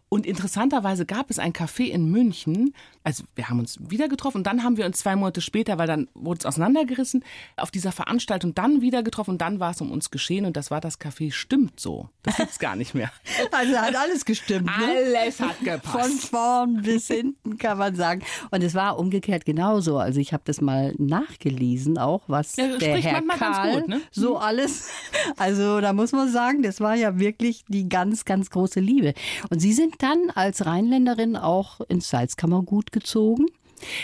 Und 0.09 0.25
interessanterweise 0.25 1.05
gab 1.05 1.29
es 1.29 1.39
ein 1.39 1.51
Café 1.51 1.85
in 1.85 2.09
München. 2.09 2.73
Also 3.03 3.23
wir 3.35 3.49
haben 3.49 3.59
uns 3.59 3.77
wieder 3.89 4.07
getroffen 4.07 4.37
und 4.37 4.47
dann 4.47 4.63
haben 4.63 4.77
wir 4.77 4.85
uns 4.85 4.99
zwei 4.99 5.15
Monate 5.15 5.41
später, 5.41 5.77
weil 5.77 5.87
dann 5.87 6.07
wurde 6.13 6.39
es 6.39 6.45
auseinandergerissen, 6.45 7.23
auf 7.57 7.71
dieser 7.71 7.91
Veranstaltung 7.91 8.55
dann 8.55 8.81
wieder 8.81 9.03
getroffen 9.03 9.31
und 9.31 9.41
dann 9.41 9.59
war 9.59 9.71
es 9.71 9.81
um 9.81 9.91
uns 9.91 10.11
geschehen 10.11 10.45
und 10.45 10.55
das 10.57 10.71
war 10.71 10.79
das 10.79 10.99
Café 10.99 11.31
Stimmt 11.31 11.79
so. 11.79 12.09
Das 12.23 12.37
gibt's 12.37 12.59
gar 12.59 12.75
nicht 12.75 12.93
mehr. 12.93 13.11
Also 13.51 13.77
hat 13.77 13.95
alles 13.95 14.25
gestimmt. 14.25 14.65
Ne? 14.65 14.71
Alles 14.73 15.39
hat 15.39 15.55
Von 15.55 15.65
gepasst. 15.65 16.29
vorn 16.29 16.81
bis 16.81 17.07
hinten 17.07 17.57
kann 17.57 17.77
man 17.77 17.95
sagen. 17.95 18.21
Und 18.51 18.63
es 18.63 18.73
war 18.73 18.97
umgekehrt 18.99 19.45
genauso. 19.45 19.97
Also 19.97 20.19
ich 20.19 20.33
habe 20.33 20.43
das 20.45 20.61
mal 20.61 20.93
nachgelesen, 20.97 21.97
auch 21.97 22.23
was 22.27 22.55
Ja, 22.57 22.77
der 22.77 22.97
Herr 22.97 23.21
Karl 23.21 23.81
gut, 23.81 23.87
ne? 23.89 24.01
so 24.11 24.37
alles. 24.37 24.89
Also 25.37 25.81
da 25.81 25.91
muss 25.91 26.11
man 26.11 26.29
sagen, 26.29 26.61
das 26.61 26.79
war 26.79 26.95
ja 26.95 27.17
wirklich 27.19 27.65
die 27.67 27.89
ganz, 27.89 28.25
ganz 28.25 28.49
große 28.51 28.79
Liebe. 28.79 29.13
Und 29.49 29.59
Sie 29.59 29.73
sind 29.73 29.94
dann 29.97 30.29
als 30.33 30.65
Rheinländerin 30.65 31.35
auch 31.35 31.81
ins 31.81 32.09
Salzkammergut 32.09 32.91
gezogen. 32.91 33.45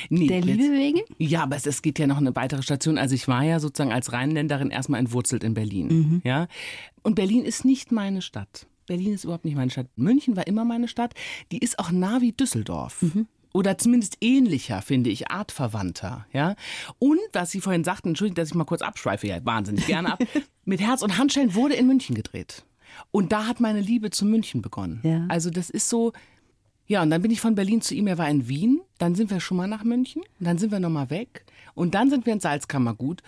Nee, 0.10 0.28
Der 0.28 0.42
Liebe 0.42 0.64
wegen? 0.72 1.02
Ja, 1.18 1.44
aber 1.44 1.56
es, 1.56 1.66
es 1.66 1.82
geht 1.82 1.98
ja 2.00 2.08
noch 2.08 2.18
eine 2.18 2.36
weitere 2.36 2.62
Station. 2.62 2.98
Also 2.98 3.16
ich 3.16 3.28
war 3.28 3.44
ja 3.44 3.60
sozusagen 3.60 3.92
als 3.92 4.12
Rheinländerin 4.12 4.70
erstmal 4.70 5.00
entwurzelt 5.00 5.44
in 5.44 5.54
Berlin. 5.54 5.88
Mhm. 5.88 6.22
Ja? 6.24 6.48
Und 7.04 7.16
Berlin 7.16 7.46
ist 7.46 7.66
nicht 7.66 7.92
meine 7.92 8.22
Stadt. 8.22 8.68
Berlin 8.88 9.14
ist 9.14 9.24
überhaupt 9.24 9.46
nicht 9.46 9.56
meine 9.56 9.72
Stadt. 9.72 9.88
München 9.96 10.36
war 10.36 10.48
immer 10.48 10.66
meine 10.66 10.88
Stadt. 10.88 11.14
Die 11.52 11.60
ist 11.60 11.80
auch 11.80 11.92
nah 11.92 12.22
wie 12.22 12.34
Düsseldorf. 12.34 13.02
Mhm. 13.02 13.28
Oder 13.54 13.78
zumindest 13.78 14.18
ähnlicher, 14.22 14.82
finde 14.82 15.10
ich, 15.10 15.30
artverwandter. 15.30 16.26
Ja? 16.34 16.56
Und, 17.00 17.20
was 17.34 17.52
Sie 17.52 17.62
vorhin 17.62 17.84
sagten, 17.84 18.10
entschuldigen, 18.10 18.36
dass 18.36 18.50
ich 18.50 18.56
mal 18.56 18.66
kurz 18.66 18.82
abschweife, 18.82 19.28
ja, 19.28 19.44
wahnsinnig 19.46 19.88
gerne 19.88 20.14
ab. 20.14 20.20
Mit 20.66 20.80
Herz 20.80 21.02
und 21.02 21.18
Handschellen 21.18 21.54
wurde 21.56 21.76
in 21.76 21.88
München 21.88 22.16
gedreht. 22.16 22.64
Und 23.12 23.32
da 23.32 23.48
hat 23.48 23.60
meine 23.60 23.82
Liebe 23.82 24.10
zu 24.10 24.26
München 24.26 24.62
begonnen. 24.62 25.02
Ja. 25.04 25.26
Also 25.30 25.50
das 25.50 25.70
ist 25.70 25.90
so, 25.90 26.14
ja, 26.88 27.02
und 27.02 27.10
dann 27.10 27.22
bin 27.22 27.32
ich 27.32 27.42
von 27.42 27.56
Berlin 27.56 27.82
zu 27.82 27.96
ihm, 27.96 28.08
er 28.08 28.18
war 28.18 28.30
in 28.30 28.48
Wien, 28.48 28.82
dann 28.98 29.16
sind 29.16 29.30
wir 29.30 29.40
schon 29.40 29.58
mal 29.58 29.68
nach 29.68 29.84
München, 29.84 30.24
dann 30.40 30.58
sind 30.58 30.72
wir 30.72 30.80
nochmal 30.80 31.10
weg 31.10 31.46
und 31.74 31.96
dann 31.96 32.10
sind 32.10 32.26
wir 32.26 32.34
ins 32.34 32.44
Salzkammergut 32.44 33.22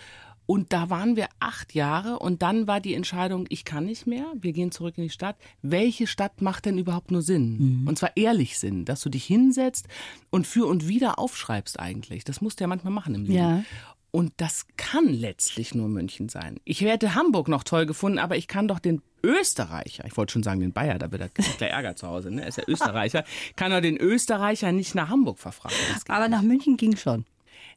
und 0.46 0.74
da 0.74 0.90
waren 0.90 1.16
wir 1.16 1.28
acht 1.40 1.74
Jahre 1.74 2.18
und 2.18 2.42
dann 2.42 2.66
war 2.66 2.80
die 2.80 2.92
Entscheidung, 2.92 3.46
ich 3.48 3.64
kann 3.64 3.86
nicht 3.86 4.06
mehr, 4.06 4.26
wir 4.38 4.52
gehen 4.52 4.70
zurück 4.70 4.98
in 4.98 5.04
die 5.04 5.10
Stadt. 5.10 5.36
Welche 5.62 6.06
Stadt 6.06 6.42
macht 6.42 6.66
denn 6.66 6.76
überhaupt 6.76 7.10
nur 7.10 7.22
Sinn? 7.22 7.84
Und 7.88 7.98
zwar 7.98 8.14
ehrlich 8.16 8.58
Sinn, 8.58 8.84
dass 8.84 9.00
du 9.00 9.08
dich 9.08 9.24
hinsetzt 9.24 9.88
und 10.30 10.46
für 10.46 10.66
und 10.66 10.86
wieder 10.86 11.18
aufschreibst 11.18 11.80
eigentlich. 11.80 12.24
Das 12.24 12.42
musst 12.42 12.60
du 12.60 12.64
ja 12.64 12.68
manchmal 12.68 12.92
machen 12.92 13.14
im 13.14 13.22
Leben. 13.22 13.34
Ja. 13.34 13.64
Und 14.14 14.32
das 14.36 14.66
kann 14.76 15.08
letztlich 15.08 15.74
nur 15.74 15.88
München 15.88 16.28
sein. 16.28 16.60
Ich 16.64 16.82
hätte 16.82 17.16
Hamburg 17.16 17.48
noch 17.48 17.64
toll 17.64 17.84
gefunden, 17.84 18.20
aber 18.20 18.36
ich 18.36 18.46
kann 18.46 18.68
doch 18.68 18.78
den 18.78 19.02
Österreicher, 19.24 20.04
ich 20.06 20.16
wollte 20.16 20.34
schon 20.34 20.44
sagen 20.44 20.60
den 20.60 20.72
Bayer, 20.72 21.00
da 21.00 21.10
wird 21.10 21.20
er 21.20 21.30
gleich 21.30 21.60
Ärger 21.60 21.96
zu 21.96 22.06
Hause, 22.06 22.30
ne? 22.30 22.42
er 22.42 22.46
ist 22.46 22.58
ja 22.58 22.64
Österreicher, 22.68 23.24
kann 23.56 23.72
doch 23.72 23.80
den 23.80 23.96
Österreicher 23.96 24.70
nicht 24.70 24.94
nach 24.94 25.08
Hamburg 25.08 25.38
geht 25.42 26.10
Aber 26.10 26.28
nach 26.28 26.42
München 26.42 26.76
ging 26.76 26.94
schon. 26.96 27.24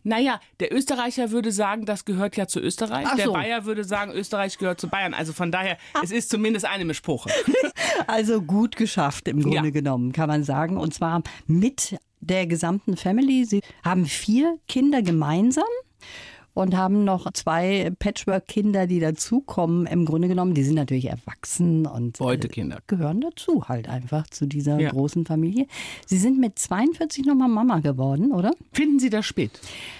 naja, 0.03 0.39
der 0.59 0.71
Österreicher 0.71 1.31
würde 1.31 1.51
sagen, 1.51 1.87
das 1.87 2.05
gehört 2.05 2.37
ja 2.37 2.45
zu 2.47 2.59
Österreich. 2.59 3.07
Ach 3.09 3.15
Der 3.15 3.25
so. 3.25 3.33
Bayer 3.33 3.65
würde 3.65 3.83
sagen, 3.83 4.11
Österreich 4.11 4.59
gehört 4.59 4.79
zu 4.79 4.89
Bayern. 4.89 5.15
Also 5.15 5.33
von 5.33 5.51
daher, 5.51 5.79
es 6.03 6.11
ist 6.11 6.29
zumindest 6.29 6.65
eine 6.67 6.85
Mischproche. 6.85 7.31
Also 8.05 8.43
gut 8.43 8.75
geschafft 8.75 9.27
im 9.27 9.41
Grunde 9.41 9.55
Ja. 9.55 9.69
genommen, 9.71 10.11
kann 10.11 10.27
man 10.27 10.43
sagen. 10.43 10.77
Und 10.77 10.93
zwar 10.93 11.23
mit 11.47 11.97
der 12.19 12.45
gesamten 12.45 12.95
Family. 12.95 13.43
Sie 13.45 13.61
haben 13.83 14.05
vier 14.05 14.59
Kinder 14.67 15.01
gemeinsam 15.01 15.65
und 16.53 16.75
haben 16.75 17.03
noch 17.03 17.31
zwei 17.33 17.91
Patchwork-Kinder, 17.99 18.87
die 18.87 18.99
dazukommen. 18.99 19.85
Im 19.85 20.05
Grunde 20.05 20.27
genommen, 20.27 20.55
die 20.55 20.63
sind 20.63 20.73
natürlich 20.73 21.05
erwachsen 21.05 21.85
und 21.85 22.19
Heute 22.19 22.47
äh, 22.47 22.51
Kinder. 22.51 22.79
gehören 22.87 23.21
dazu 23.21 23.67
halt 23.67 23.87
einfach 23.87 24.25
zu 24.27 24.47
dieser 24.47 24.79
Ja. 24.79 24.89
großen 24.89 25.25
Familie. 25.27 25.67
Sie 26.07 26.17
sind 26.17 26.39
mit 26.39 26.57
42 26.57 27.25
nochmal 27.25 27.49
Mama 27.49 27.79
geworden, 27.79 28.31
oder? 28.31 28.51
Finden 28.73 28.97
Sie 28.97 29.11
das 29.11 29.27
spät? 29.27 29.51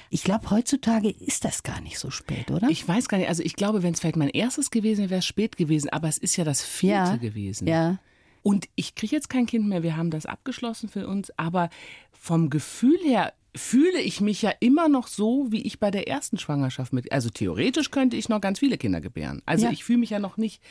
Ich 0.09 0.23
glaube, 0.23 0.49
heutzutage 0.49 1.09
ist 1.09 1.45
das 1.45 1.61
gar 1.61 1.79
nicht 1.81 1.99
so 1.99 2.09
spät, 2.09 2.49
oder? 2.49 2.67
Ich 2.69 2.87
weiß 2.87 3.07
gar 3.07 3.19
nicht. 3.19 3.29
Also 3.29 3.43
ich 3.43 3.55
glaube, 3.55 3.83
wenn 3.83 3.93
es 3.93 3.99
vielleicht 3.99 4.15
mein 4.15 4.29
erstes 4.29 4.71
gewesen 4.71 5.01
wäre, 5.01 5.09
wäre 5.11 5.19
es 5.19 5.25
spät 5.25 5.57
gewesen. 5.57 5.89
Aber 5.89 6.07
es 6.07 6.17
ist 6.17 6.37
ja 6.37 6.43
das 6.43 6.63
vierte 6.63 7.11
ja, 7.11 7.15
gewesen. 7.17 7.67
Ja. 7.67 7.99
Und 8.41 8.67
ich 8.75 8.95
kriege 8.95 9.15
jetzt 9.15 9.29
kein 9.29 9.45
Kind 9.45 9.67
mehr, 9.67 9.83
wir 9.83 9.95
haben 9.95 10.09
das 10.09 10.25
abgeschlossen 10.25 10.89
für 10.89 11.07
uns, 11.07 11.31
aber 11.37 11.69
vom 12.13 12.49
Gefühl 12.49 12.97
her 13.03 13.33
fühle 13.57 13.99
ich 14.01 14.21
mich 14.21 14.41
ja 14.41 14.51
immer 14.59 14.87
noch 14.87 15.07
so, 15.07 15.47
wie 15.49 15.61
ich 15.63 15.79
bei 15.79 15.91
der 15.91 16.07
ersten 16.07 16.37
Schwangerschaft 16.37 16.93
mit. 16.93 17.11
Also 17.11 17.29
theoretisch 17.29 17.91
könnte 17.91 18.15
ich 18.15 18.29
noch 18.29 18.39
ganz 18.41 18.59
viele 18.59 18.77
Kinder 18.77 19.01
gebären. 19.01 19.41
Also 19.45 19.65
Ja. 19.65 19.71
ich 19.71 19.83
fühle 19.83 19.99
mich 19.99 20.11
ja 20.11 20.19
noch 20.19 20.37
nicht 20.37 20.61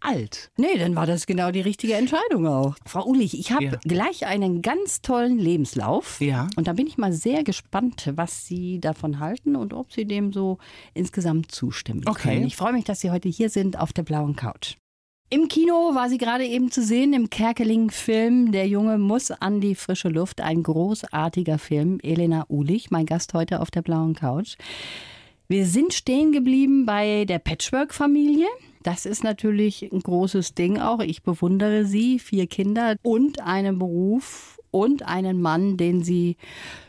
alt. 0.00 0.52
Nee, 0.56 0.78
dann 0.78 0.94
war 0.94 1.06
das 1.06 1.26
genau 1.26 1.50
die 1.50 1.60
richtige 1.60 1.94
Entscheidung 1.94 2.46
auch. 2.46 2.76
Frau 2.86 3.04
Ulich, 3.04 3.36
ich 3.36 3.50
habe 3.50 3.64
Ja. 3.64 3.78
gleich 3.82 4.26
einen 4.26 4.62
ganz 4.62 5.02
tollen 5.02 5.38
Lebenslauf. 5.38 6.20
Ja. 6.20 6.48
Und 6.56 6.68
da 6.68 6.72
bin 6.74 6.86
ich 6.86 6.98
mal 6.98 7.12
sehr 7.12 7.42
gespannt, 7.42 8.08
was 8.14 8.46
Sie 8.46 8.78
davon 8.78 9.18
halten 9.18 9.56
und 9.56 9.72
ob 9.74 9.92
Sie 9.92 10.04
dem 10.04 10.32
so 10.32 10.58
insgesamt 10.94 11.50
zustimmen 11.50 12.04
Okay. 12.06 12.28
können. 12.34 12.46
Ich 12.46 12.54
freue 12.54 12.72
mich, 12.74 12.84
dass 12.84 13.00
Sie 13.00 13.10
heute 13.10 13.28
hier 13.28 13.50
sind 13.50 13.76
auf 13.78 13.92
der 13.92 14.04
blauen 14.04 14.36
Couch. 14.36 14.76
Im 15.30 15.48
Kino 15.48 15.94
war 15.94 16.08
sie 16.08 16.16
gerade 16.16 16.46
eben 16.46 16.70
zu 16.70 16.82
sehen 16.82 17.12
im 17.12 17.28
Kerkeling-Film 17.28 18.50
Der 18.50 18.66
Junge 18.66 18.96
muss 18.96 19.30
an 19.30 19.60
die 19.60 19.74
frische 19.74 20.08
Luft. 20.08 20.40
Ein 20.40 20.62
großartiger 20.62 21.58
Film. 21.58 21.98
Elena 22.02 22.46
Ulich, 22.48 22.90
mein 22.90 23.04
Gast 23.04 23.34
heute 23.34 23.60
auf 23.60 23.70
der 23.70 23.82
blauen 23.82 24.14
Couch. 24.14 24.56
Wir 25.46 25.66
sind 25.66 25.92
stehen 25.92 26.32
geblieben 26.32 26.86
bei 26.86 27.26
der 27.26 27.40
Patchwork-Familie. 27.40 28.46
Das 28.82 29.04
ist 29.04 29.22
natürlich 29.22 29.92
ein 29.92 30.00
großes 30.00 30.54
Ding 30.54 30.78
auch. 30.78 31.00
Ich 31.00 31.22
bewundere 31.22 31.84
sie. 31.84 32.18
Vier 32.18 32.46
Kinder 32.46 32.96
und 33.02 33.42
einen 33.42 33.78
Beruf 33.78 34.58
und 34.70 35.02
einen 35.02 35.42
Mann, 35.42 35.76
den 35.76 36.02
sie 36.02 36.38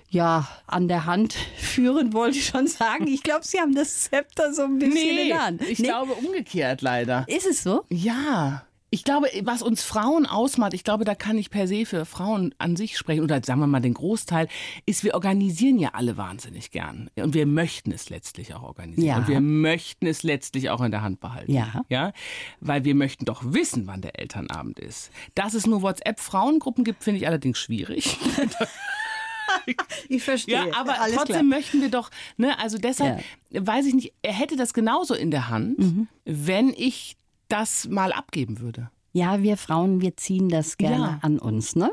ja, 0.10 0.48
an 0.68 0.88
der 0.88 1.06
Hand 1.06 1.34
führen, 1.58 2.14
wollte 2.14 2.38
ich 2.38 2.48
schon 2.48 2.68
sagen. 2.68 3.08
Ich 3.08 3.24
glaube, 3.24 3.46
Sie 3.46 3.60
haben 3.60 3.76
das 3.76 4.04
Zepter 4.04 4.54
so 4.54 4.64
ein 4.64 4.80
bisschen 4.80 4.94
nee, 4.94 5.22
in 5.22 5.28
der 5.30 5.46
Hand. 5.46 5.62
Ich 5.62 5.80
nee. 5.80 5.88
glaube 5.88 6.14
umgekehrt 6.14 6.82
leider. 6.82 7.26
Ist 7.28 7.48
es 7.48 7.64
so? 7.64 7.84
Ja. 7.90 8.64
Ich 8.92 9.04
glaube, 9.04 9.28
was 9.44 9.62
uns 9.62 9.84
Frauen 9.84 10.26
ausmacht, 10.26 10.74
ich 10.74 10.84
glaube, 10.84 11.06
da 11.06 11.14
kann 11.14 11.38
ich 11.38 11.52
per 11.52 11.68
se 11.68 11.86
für 11.86 12.06
Frauen 12.06 12.56
an 12.58 12.76
sich 12.76 12.98
sprechen, 12.98 13.24
oder 13.24 13.40
sagen 13.44 13.60
wir 13.60 13.68
mal 13.68 13.82
den 13.82 13.94
Großteil, 13.94 14.48
ist, 14.88 15.04
wir 15.04 15.14
organisieren 15.14 15.78
ja 15.78 15.90
alle 15.94 16.18
wahnsinnig 16.18 16.72
gern. 16.72 17.12
Und 17.16 17.36
wir 17.36 17.46
möchten 17.46 17.92
es 17.92 18.10
letztlich 18.10 18.56
auch 18.56 18.64
organisieren. 18.64 19.06
Ja. 19.06 19.18
Und 19.18 19.28
wir 19.28 19.42
möchten 19.42 20.08
es 20.08 20.24
letztlich 20.24 20.72
auch 20.72 20.82
in 20.82 20.90
der 20.90 21.04
Hand 21.04 21.20
behalten. 21.20 21.52
Ja. 21.52 21.84
ja. 21.88 22.14
Weil 22.62 22.84
wir 22.84 22.96
möchten 22.96 23.26
doch 23.26 23.44
wissen, 23.46 23.86
wann 23.86 24.02
der 24.02 24.18
Elternabend 24.18 24.80
ist. 24.80 25.12
Dass 25.36 25.54
es 25.54 25.68
nur 25.68 25.84
WhatsApp-Frauengruppen 25.84 26.84
gibt, 26.84 27.04
finde 27.04 27.20
ich 27.20 27.28
allerdings 27.28 27.60
schwierig. 27.60 28.18
ich 30.10 30.24
verstehe. 30.24 30.56
Ja, 30.56 30.78
aber 30.78 31.00
Alles 31.00 31.16
trotzdem 31.16 31.36
klar. 31.36 31.44
möchten 31.44 31.82
wir 31.82 31.90
doch, 31.90 32.10
ne, 32.38 32.58
also 32.60 32.78
deshalb 32.78 33.24
ja. 33.50 33.66
weiß 33.66 33.86
ich 33.86 33.94
nicht, 33.94 34.14
er 34.22 34.34
hätte 34.34 34.56
das 34.56 34.74
genauso 34.74 35.14
in 35.14 35.32
der 35.32 35.50
Hand, 35.50 35.80
mhm. 35.80 36.08
wenn 36.26 36.70
ich 36.70 37.18
das 37.48 37.88
mal 37.88 38.14
abgeben 38.14 38.60
würde. 38.60 38.92
Ja, 39.12 39.42
wir 39.42 39.58
Frauen, 39.58 40.02
wir 40.02 40.18
ziehen 40.18 40.50
das 40.50 40.78
gerne 40.78 41.04
ja. 41.04 41.20
an 41.22 41.40
uns, 41.40 41.76
ne? 41.76 41.90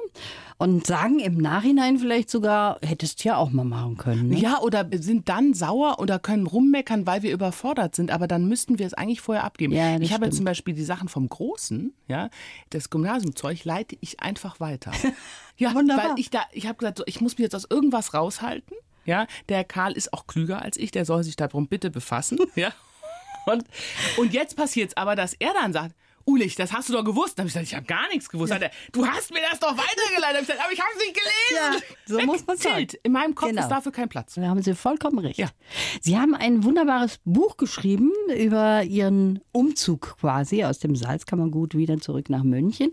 Und 0.58 0.86
sagen 0.86 1.18
im 1.18 1.36
Nachhinein 1.38 1.98
vielleicht 1.98 2.30
sogar, 2.30 2.78
hättest 2.82 3.22
du 3.22 3.28
ja 3.28 3.36
auch 3.36 3.50
mal 3.50 3.64
machen 3.64 3.96
können. 3.96 4.28
Ne? 4.28 4.38
Ja, 4.38 4.60
oder 4.60 4.86
sind 4.92 5.28
dann 5.28 5.52
sauer 5.52 5.98
oder 5.98 6.18
können 6.18 6.46
rummeckern, 6.46 7.06
weil 7.06 7.22
wir 7.22 7.32
überfordert 7.32 7.94
sind, 7.94 8.10
aber 8.10 8.26
dann 8.26 8.48
müssten 8.48 8.78
wir 8.78 8.86
es 8.86 8.94
eigentlich 8.94 9.20
vorher 9.20 9.44
abgeben. 9.44 9.74
Ja, 9.74 9.98
ich 9.98 10.12
habe 10.12 10.26
jetzt 10.26 10.36
zum 10.36 10.46
Beispiel 10.46 10.74
die 10.74 10.84
Sachen 10.84 11.08
vom 11.08 11.28
Großen, 11.28 11.92
ja, 12.08 12.30
das 12.70 12.88
Gymnasiumzeug 12.88 13.64
leite 13.64 13.96
ich 14.00 14.20
einfach 14.20 14.60
weiter. 14.60 14.92
ja, 15.56 15.74
Wunderbar. 15.74 16.10
weil 16.10 16.18
ich 16.18 16.30
da, 16.30 16.42
ich 16.52 16.66
habe 16.66 16.78
gesagt, 16.78 17.02
ich 17.06 17.20
muss 17.20 17.36
mich 17.36 17.44
jetzt 17.44 17.54
aus 17.54 17.66
irgendwas 17.68 18.14
raushalten. 18.14 18.76
Ja, 19.04 19.26
der 19.48 19.64
Karl 19.64 19.92
ist 19.92 20.12
auch 20.12 20.26
klüger 20.26 20.62
als 20.62 20.76
ich, 20.76 20.90
der 20.90 21.04
soll 21.04 21.22
sich 21.22 21.36
darum 21.36 21.68
bitte 21.68 21.90
befassen. 21.90 22.38
ja. 22.56 22.72
Und, 23.46 23.64
und 24.16 24.32
jetzt 24.32 24.56
passiert 24.56 24.90
es 24.90 24.96
aber, 24.96 25.14
dass 25.14 25.34
er 25.34 25.52
dann 25.54 25.72
sagt, 25.72 25.94
Ulich, 26.28 26.56
das 26.56 26.72
hast 26.72 26.88
du 26.88 26.92
doch 26.92 27.04
gewusst. 27.04 27.38
Dann 27.38 27.44
habe 27.44 27.48
ich 27.48 27.54
gesagt, 27.54 27.68
ich 27.68 27.74
habe 27.74 27.86
gar 27.86 28.08
nichts 28.08 28.28
gewusst. 28.28 28.52
Ja. 28.52 28.58
Er, 28.58 28.72
du 28.90 29.06
hast 29.06 29.32
mir 29.32 29.40
das 29.48 29.60
doch 29.60 29.76
weitergeleitet. 29.76 30.42
Ich 30.42 30.48
gesagt, 30.48 30.60
aber 30.60 30.72
ich 30.72 30.80
habe 30.80 30.90
es 30.96 31.04
nicht 31.04 31.14
gelesen. 31.14 31.54
Ja, 31.54 31.96
so 32.04 32.18
Weg, 32.18 32.26
muss 32.26 32.46
man 32.46 32.56
sagen. 32.56 32.86
In 33.04 33.12
meinem 33.12 33.34
Kopf 33.36 33.50
genau. 33.50 33.62
ist 33.62 33.68
dafür 33.68 33.92
kein 33.92 34.08
Platz. 34.08 34.34
Da 34.34 34.42
haben 34.42 34.60
Sie 34.60 34.74
vollkommen 34.74 35.20
recht. 35.20 35.38
Ja. 35.38 35.48
Sie 36.00 36.18
haben 36.18 36.34
ein 36.34 36.64
wunderbares 36.64 37.20
Buch 37.24 37.56
geschrieben 37.56 38.12
über 38.36 38.82
Ihren 38.82 39.40
Umzug 39.52 40.16
quasi 40.20 40.64
aus 40.64 40.80
dem 40.80 40.96
Salzkammergut 40.96 41.76
wieder 41.76 41.98
zurück 41.98 42.28
nach 42.28 42.42
München. 42.42 42.92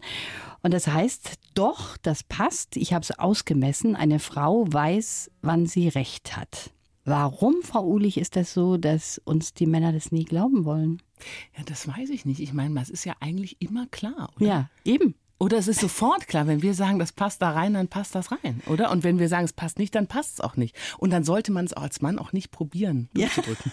Und 0.61 0.71
das 0.71 0.87
heißt, 0.87 1.31
doch, 1.55 1.97
das 1.97 2.21
passt. 2.21 2.77
Ich 2.77 2.93
habe 2.93 3.01
es 3.01 3.17
ausgemessen. 3.17 3.95
Eine 3.95 4.19
Frau 4.19 4.71
weiß, 4.71 5.31
wann 5.41 5.65
sie 5.65 5.87
recht 5.87 6.37
hat. 6.37 6.69
Warum, 7.05 7.55
Frau 7.63 7.83
Ulich, 7.85 8.17
ist 8.17 8.35
das 8.37 8.53
so, 8.53 8.77
dass 8.77 9.19
uns 9.25 9.53
die 9.53 9.65
Männer 9.65 9.91
das 9.91 10.11
nie 10.11 10.23
glauben 10.23 10.63
wollen? 10.63 11.01
Ja, 11.57 11.63
das 11.65 11.87
weiß 11.87 12.09
ich 12.09 12.25
nicht. 12.25 12.39
Ich 12.39 12.53
meine, 12.53 12.75
das 12.75 12.89
ist 12.89 13.05
ja 13.05 13.15
eigentlich 13.19 13.61
immer 13.61 13.87
klar, 13.87 14.31
oder? 14.35 14.45
Ja, 14.45 14.69
eben. 14.85 15.15
Oder 15.39 15.57
es 15.57 15.67
ist 15.67 15.81
sofort 15.81 16.27
klar, 16.27 16.47
wenn 16.47 16.61
wir 16.61 16.73
sagen, 16.73 16.99
das 16.99 17.11
passt 17.11 17.41
da 17.41 17.51
rein, 17.51 17.73
dann 17.73 17.89
passt 17.89 18.15
das 18.15 18.31
rein, 18.31 18.61
oder? 18.67 18.91
Und 18.91 19.03
wenn 19.03 19.19
wir 19.19 19.27
sagen, 19.27 19.43
es 19.43 19.51
passt 19.51 19.77
nicht, 19.77 19.93
dann 19.93 20.07
passt 20.07 20.35
es 20.35 20.39
auch 20.39 20.55
nicht. 20.55 20.75
Und 20.99 21.09
dann 21.09 21.25
sollte 21.25 21.51
man 21.51 21.65
es 21.65 21.73
auch 21.73 21.81
als 21.81 22.01
Mann 22.01 22.17
auch 22.17 22.31
nicht 22.31 22.51
probieren, 22.51 23.09
durchzudrücken. 23.13 23.71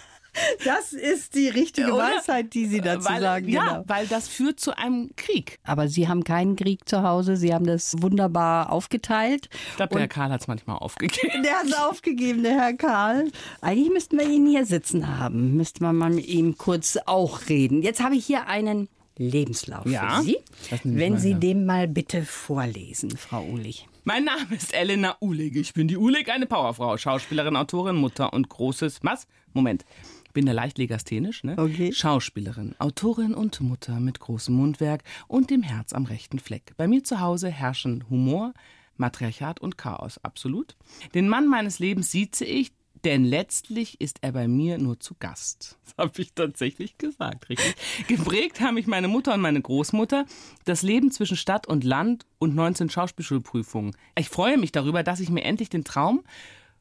Das 0.65 0.93
ist 0.93 1.35
die 1.35 1.49
richtige 1.49 1.93
Oder? 1.93 2.11
Weisheit, 2.17 2.55
die 2.55 2.67
Sie 2.67 2.81
dazu 2.81 3.09
weil, 3.09 3.21
sagen. 3.21 3.49
Ja, 3.49 3.65
genau. 3.65 3.85
weil 3.87 4.07
das 4.07 4.29
führt 4.29 4.61
zu 4.61 4.77
einem 4.77 5.11
Krieg. 5.17 5.59
Aber 5.65 5.89
Sie 5.89 6.09
haben 6.09 6.25
keinen 6.25 6.57
Krieg 6.57 6.89
zu 6.89 7.03
Hause. 7.03 7.37
Sie 7.37 7.53
haben 7.55 7.67
das 7.67 8.01
wunderbar 8.01 8.71
aufgeteilt. 8.71 9.49
Ich 9.71 9.77
glaube, 9.77 9.91
der 9.91 10.01
Herr 10.01 10.09
Karl 10.09 10.31
hat 10.31 10.43
es 10.43 10.49
manchmal 10.49 10.77
aufgegeben. 10.79 11.43
Der 11.43 11.59
hat 11.59 11.67
es 11.67 11.75
aufgegeben, 11.75 12.43
der 12.43 12.61
Herr 12.61 12.75
Karl. 12.75 13.31
Eigentlich 13.61 13.91
müssten 13.91 14.19
wir 14.19 14.29
ihn 14.29 14.47
hier 14.47 14.67
sitzen 14.67 15.19
haben. 15.19 15.57
Müsste 15.57 15.83
man 15.83 15.97
mal 15.97 16.11
mit 16.11 16.27
ihm 16.27 16.57
kurz 16.59 16.99
auch 17.07 17.49
reden. 17.49 17.83
Jetzt 17.83 18.03
habe 18.03 18.15
ich 18.15 18.27
hier 18.27 18.47
einen 18.47 18.89
Lebenslauf 19.21 19.87
ja? 19.87 20.19
für 20.19 20.25
Sie. 20.25 20.39
Wenn 20.83 21.19
Sie 21.19 21.35
den 21.35 21.67
mal 21.67 21.87
bitte 21.87 22.25
vorlesen, 22.25 23.17
Frau 23.17 23.45
Uhlig. 23.45 23.87
Mein 24.05 24.25
Name 24.25 24.57
ist 24.57 24.73
Elena 24.73 25.17
Uhlig. 25.21 25.57
Ich 25.57 25.75
bin 25.75 25.87
die 25.87 25.99
Uhlig, 25.99 26.31
eine 26.31 26.47
Powerfrau, 26.47 26.97
Schauspielerin, 26.97 27.55
Autorin, 27.55 27.97
Mutter 27.97 28.33
und 28.33 28.49
großes. 28.49 29.01
Was? 29.03 29.27
Moment 29.53 29.85
bin 30.33 30.47
da 30.47 30.53
leicht 30.53 30.79
legasthenisch, 30.79 31.45
ne? 31.45 31.57
Okay. 31.59 31.93
Schauspielerin, 31.93 32.75
Autorin 32.79 33.35
und 33.35 33.61
Mutter 33.61 34.01
mit 34.01 34.21
großem 34.21 34.55
Mundwerk 34.55 35.03
und 35.27 35.51
dem 35.51 35.63
Herz 35.63 35.93
am 35.93 36.05
rechten 36.05 36.39
Fleck. 36.39 36.73
Bei 36.77 36.87
mir 36.87 37.03
zu 37.03 37.21
Hause 37.21 37.49
herrschen 37.49 38.05
Humor, 38.09 38.55
Matriarchat 38.97 39.61
und 39.61 39.77
Chaos, 39.77 40.19
absolut. 40.23 40.77
Den 41.15 41.29
Mann 41.29 41.49
meines 41.49 41.79
Lebens 41.79 42.11
sieze 42.11 42.45
ich, 42.45 42.71
denn 43.05 43.25
letztlich 43.25 44.01
ist 44.01 44.19
er 44.23 44.33
bei 44.33 44.49
mir 44.49 44.79
nur 44.79 45.01
zu 45.01 45.15
Gast. 45.19 45.77
Das 45.91 46.07
habe 46.07 46.23
ich 46.23 46.33
tatsächlich 46.33 46.97
gesagt, 46.99 47.49
richtig. 47.49 47.75
Geprägt 48.07 48.61
haben 48.61 48.75
mich 48.75 48.87
meine 48.87 49.09
Mutter 49.09 49.35
und 49.35 49.41
meine 49.41 49.61
Großmutter, 49.61 50.25
das 50.65 50.83
Leben 50.83 51.11
zwischen 51.11 51.37
Stadt 51.37 51.67
und 51.67 51.83
Land 51.83 52.27
und 52.39 52.55
19 52.55 52.91
Schauspielschulprüfungen. 52.91 53.97
Ich 54.17 54.29
freue 54.29 54.57
mich 54.57 54.71
darüber, 54.71 55.03
dass 55.03 55.19
ich 55.19 55.31
mir 55.31 55.43
endlich 55.43 55.69
den 55.69 55.83
Traum 55.83 56.23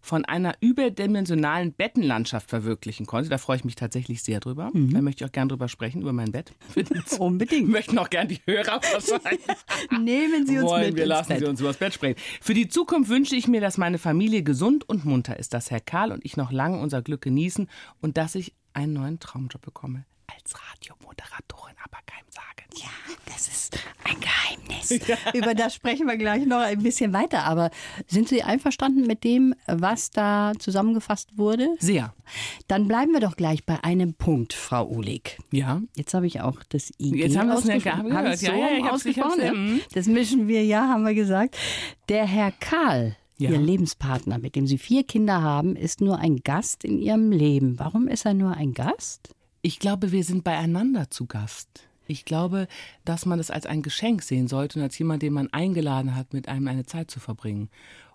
von 0.01 0.25
einer 0.25 0.55
überdimensionalen 0.61 1.73
Bettenlandschaft 1.73 2.49
verwirklichen 2.49 3.05
konnte. 3.05 3.29
Da 3.29 3.37
freue 3.37 3.57
ich 3.57 3.65
mich 3.65 3.75
tatsächlich 3.75 4.23
sehr 4.23 4.39
drüber. 4.39 4.71
Mhm. 4.73 4.93
Da 4.93 5.01
möchte 5.01 5.23
ich 5.23 5.29
auch 5.29 5.33
gern 5.33 5.49
drüber 5.49 5.67
sprechen, 5.67 6.01
über 6.01 6.13
mein 6.13 6.31
Bett. 6.31 6.51
Unbedingt. 7.19 7.69
Möchten 7.69 7.97
auch 7.97 8.09
gern 8.09 8.27
die 8.27 8.39
Hörer 8.45 8.81
wahrscheinlich. 8.93 9.45
Nehmen 9.91 10.47
Sie 10.47 10.57
uns 10.57 10.69
Wollen, 10.69 10.87
mit 10.87 10.95
Wir 10.97 11.05
lassen 11.05 11.29
Bett. 11.29 11.39
Sie 11.39 11.45
uns 11.45 11.59
über 11.59 11.69
das 11.69 11.77
Bett 11.77 11.93
sprechen. 11.93 12.19
Für 12.41 12.53
die 12.53 12.69
Zukunft 12.69 13.09
wünsche 13.09 13.35
ich 13.35 13.47
mir, 13.47 13.61
dass 13.61 13.77
meine 13.77 13.97
Familie 13.97 14.43
gesund 14.43 14.87
und 14.87 15.05
munter 15.05 15.37
ist, 15.37 15.53
dass 15.53 15.71
Herr 15.71 15.81
Karl 15.81 16.11
und 16.11 16.23
ich 16.25 16.37
noch 16.37 16.51
lange 16.51 16.79
unser 16.79 17.01
Glück 17.01 17.21
genießen 17.21 17.69
und 18.01 18.17
dass 18.17 18.35
ich 18.35 18.53
einen 18.73 18.93
neuen 18.93 19.19
Traumjob 19.19 19.61
bekomme. 19.61 20.05
Als 20.31 20.53
Radiomoderatorin, 20.53 21.75
aber 21.83 21.97
keinem 22.05 22.29
sagen. 22.29 22.49
Ja, 22.75 23.15
das 23.25 23.47
ist 23.47 23.77
ein 24.03 24.19
Geheimnis. 24.19 24.89
Ja. 25.09 25.17
Über 25.33 25.55
das 25.55 25.73
sprechen 25.75 26.07
wir 26.07 26.17
gleich 26.17 26.45
noch 26.45 26.59
ein 26.59 26.83
bisschen 26.83 27.13
weiter. 27.13 27.45
Aber 27.45 27.69
sind 28.07 28.27
Sie 28.27 28.43
einverstanden 28.43 29.07
mit 29.07 29.23
dem, 29.23 29.55
was 29.65 30.11
da 30.11 30.51
zusammengefasst 30.59 31.37
wurde? 31.37 31.67
Sehr. 31.79 32.13
Dann 32.67 32.87
bleiben 32.87 33.11
wir 33.11 33.19
doch 33.19 33.35
gleich 33.35 33.65
bei 33.65 33.83
einem 33.83 34.13
Punkt, 34.13 34.53
Frau 34.53 34.87
Uhlig. 34.87 35.37
Ja. 35.51 35.81
Jetzt 35.95 36.13
habe 36.13 36.27
ich 36.27 36.41
auch 36.41 36.63
das 36.69 36.91
IG 36.99 37.17
Jetzt 37.17 37.37
haben 37.37 37.49
wir 37.49 37.57
es 37.57 37.65
nicht 37.65 37.83
gehabt. 37.83 38.07
Ja, 38.07 38.35
so 38.35 38.45
ja, 38.47 38.57
ja, 38.57 38.77
ich 38.77 38.85
ausgesprochen. 38.85 39.73
Mhm. 39.73 39.81
Das 39.93 40.07
mischen 40.07 40.47
wir 40.47 40.63
ja, 40.63 40.87
haben 40.87 41.05
wir 41.05 41.13
gesagt. 41.13 41.57
Der 42.09 42.25
Herr 42.25 42.51
Karl, 42.51 43.15
ja. 43.39 43.51
Ihr 43.51 43.57
Lebenspartner, 43.57 44.37
mit 44.37 44.55
dem 44.55 44.67
Sie 44.67 44.77
vier 44.77 45.05
Kinder 45.05 45.41
haben, 45.41 45.77
ist 45.77 46.01
nur 46.01 46.19
ein 46.19 46.37
Gast 46.43 46.83
in 46.83 46.99
Ihrem 46.99 47.31
Leben. 47.31 47.79
Warum 47.79 48.09
ist 48.09 48.25
er 48.25 48.33
nur 48.33 48.51
ein 48.51 48.73
Gast? 48.73 49.33
Ich 49.61 49.79
glaube, 49.79 50.11
wir 50.11 50.23
sind 50.23 50.43
beieinander 50.43 51.09
zu 51.09 51.25
Gast. 51.25 51.89
Ich 52.07 52.25
glaube, 52.25 52.67
dass 53.05 53.25
man 53.25 53.37
das 53.37 53.51
als 53.51 53.65
ein 53.65 53.81
Geschenk 53.81 54.23
sehen 54.23 54.47
sollte 54.47 54.79
und 54.79 54.83
als 54.83 54.97
jemand, 54.97 55.21
den 55.21 55.33
man 55.33 55.53
eingeladen 55.53 56.15
hat, 56.15 56.33
mit 56.33 56.47
einem 56.47 56.67
eine 56.67 56.85
Zeit 56.85 57.11
zu 57.11 57.19
verbringen. 57.19 57.69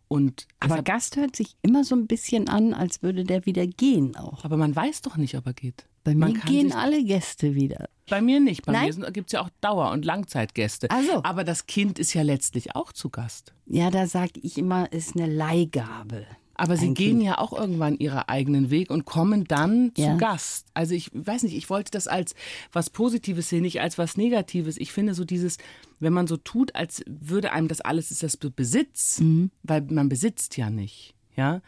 Und 0.08 0.46
aber 0.60 0.82
Gast 0.82 1.16
hört 1.16 1.36
sich 1.36 1.56
immer 1.62 1.84
so 1.84 1.94
ein 1.94 2.06
bisschen 2.06 2.48
an, 2.48 2.74
als 2.74 3.02
würde 3.02 3.24
der 3.24 3.46
wieder 3.46 3.66
gehen 3.66 4.16
auch. 4.16 4.44
Aber 4.44 4.56
man 4.56 4.74
weiß 4.74 5.02
doch 5.02 5.16
nicht, 5.16 5.36
ob 5.36 5.46
er 5.46 5.54
geht. 5.54 5.86
Bei 6.02 6.14
mir 6.14 6.34
gehen 6.34 6.72
alle 6.72 7.02
Gäste 7.02 7.54
wieder. 7.54 7.88
Bei 8.10 8.20
mir 8.20 8.38
nicht. 8.38 8.66
Bei 8.66 8.72
Nein? 8.72 8.94
mir 8.98 9.12
gibt 9.12 9.28
es 9.28 9.32
ja 9.32 9.40
auch 9.40 9.48
Dauer- 9.62 9.92
und 9.92 10.04
Langzeitgäste. 10.04 10.90
Also. 10.90 11.22
Aber 11.24 11.44
das 11.44 11.66
Kind 11.66 11.98
ist 11.98 12.12
ja 12.12 12.22
letztlich 12.22 12.76
auch 12.76 12.92
zu 12.92 13.08
Gast. 13.08 13.54
Ja, 13.66 13.90
da 13.90 14.06
sage 14.06 14.40
ich 14.42 14.58
immer, 14.58 14.92
ist 14.92 15.16
eine 15.16 15.26
Leihgabe. 15.26 16.26
Aber 16.56 16.76
sie 16.76 16.94
gehen 16.94 17.20
ja 17.20 17.38
auch 17.38 17.52
irgendwann 17.52 17.96
ihren 17.98 18.18
eigenen 18.18 18.70
Weg 18.70 18.90
und 18.90 19.04
kommen 19.04 19.44
dann 19.44 19.92
ja. 19.96 20.12
zu 20.12 20.18
Gast. 20.18 20.66
Also 20.74 20.94
ich 20.94 21.10
weiß 21.12 21.42
nicht, 21.42 21.56
ich 21.56 21.68
wollte 21.70 21.90
das 21.90 22.06
als 22.06 22.34
was 22.72 22.90
Positives 22.90 23.48
sehen, 23.48 23.62
nicht 23.62 23.80
als 23.80 23.98
was 23.98 24.16
Negatives. 24.16 24.76
Ich 24.76 24.92
finde 24.92 25.14
so 25.14 25.24
dieses, 25.24 25.58
wenn 26.00 26.12
man 26.12 26.26
so 26.26 26.36
tut, 26.36 26.74
als 26.74 27.02
würde 27.06 27.52
einem 27.52 27.68
das 27.68 27.80
alles 27.80 28.10
ist 28.10 28.22
das 28.22 28.36
Besitz, 28.36 29.20
mhm. 29.20 29.50
weil 29.62 29.82
man 29.82 30.08
besitzt 30.08 30.56
ja 30.56 30.70
nicht, 30.70 31.14
ja. 31.36 31.60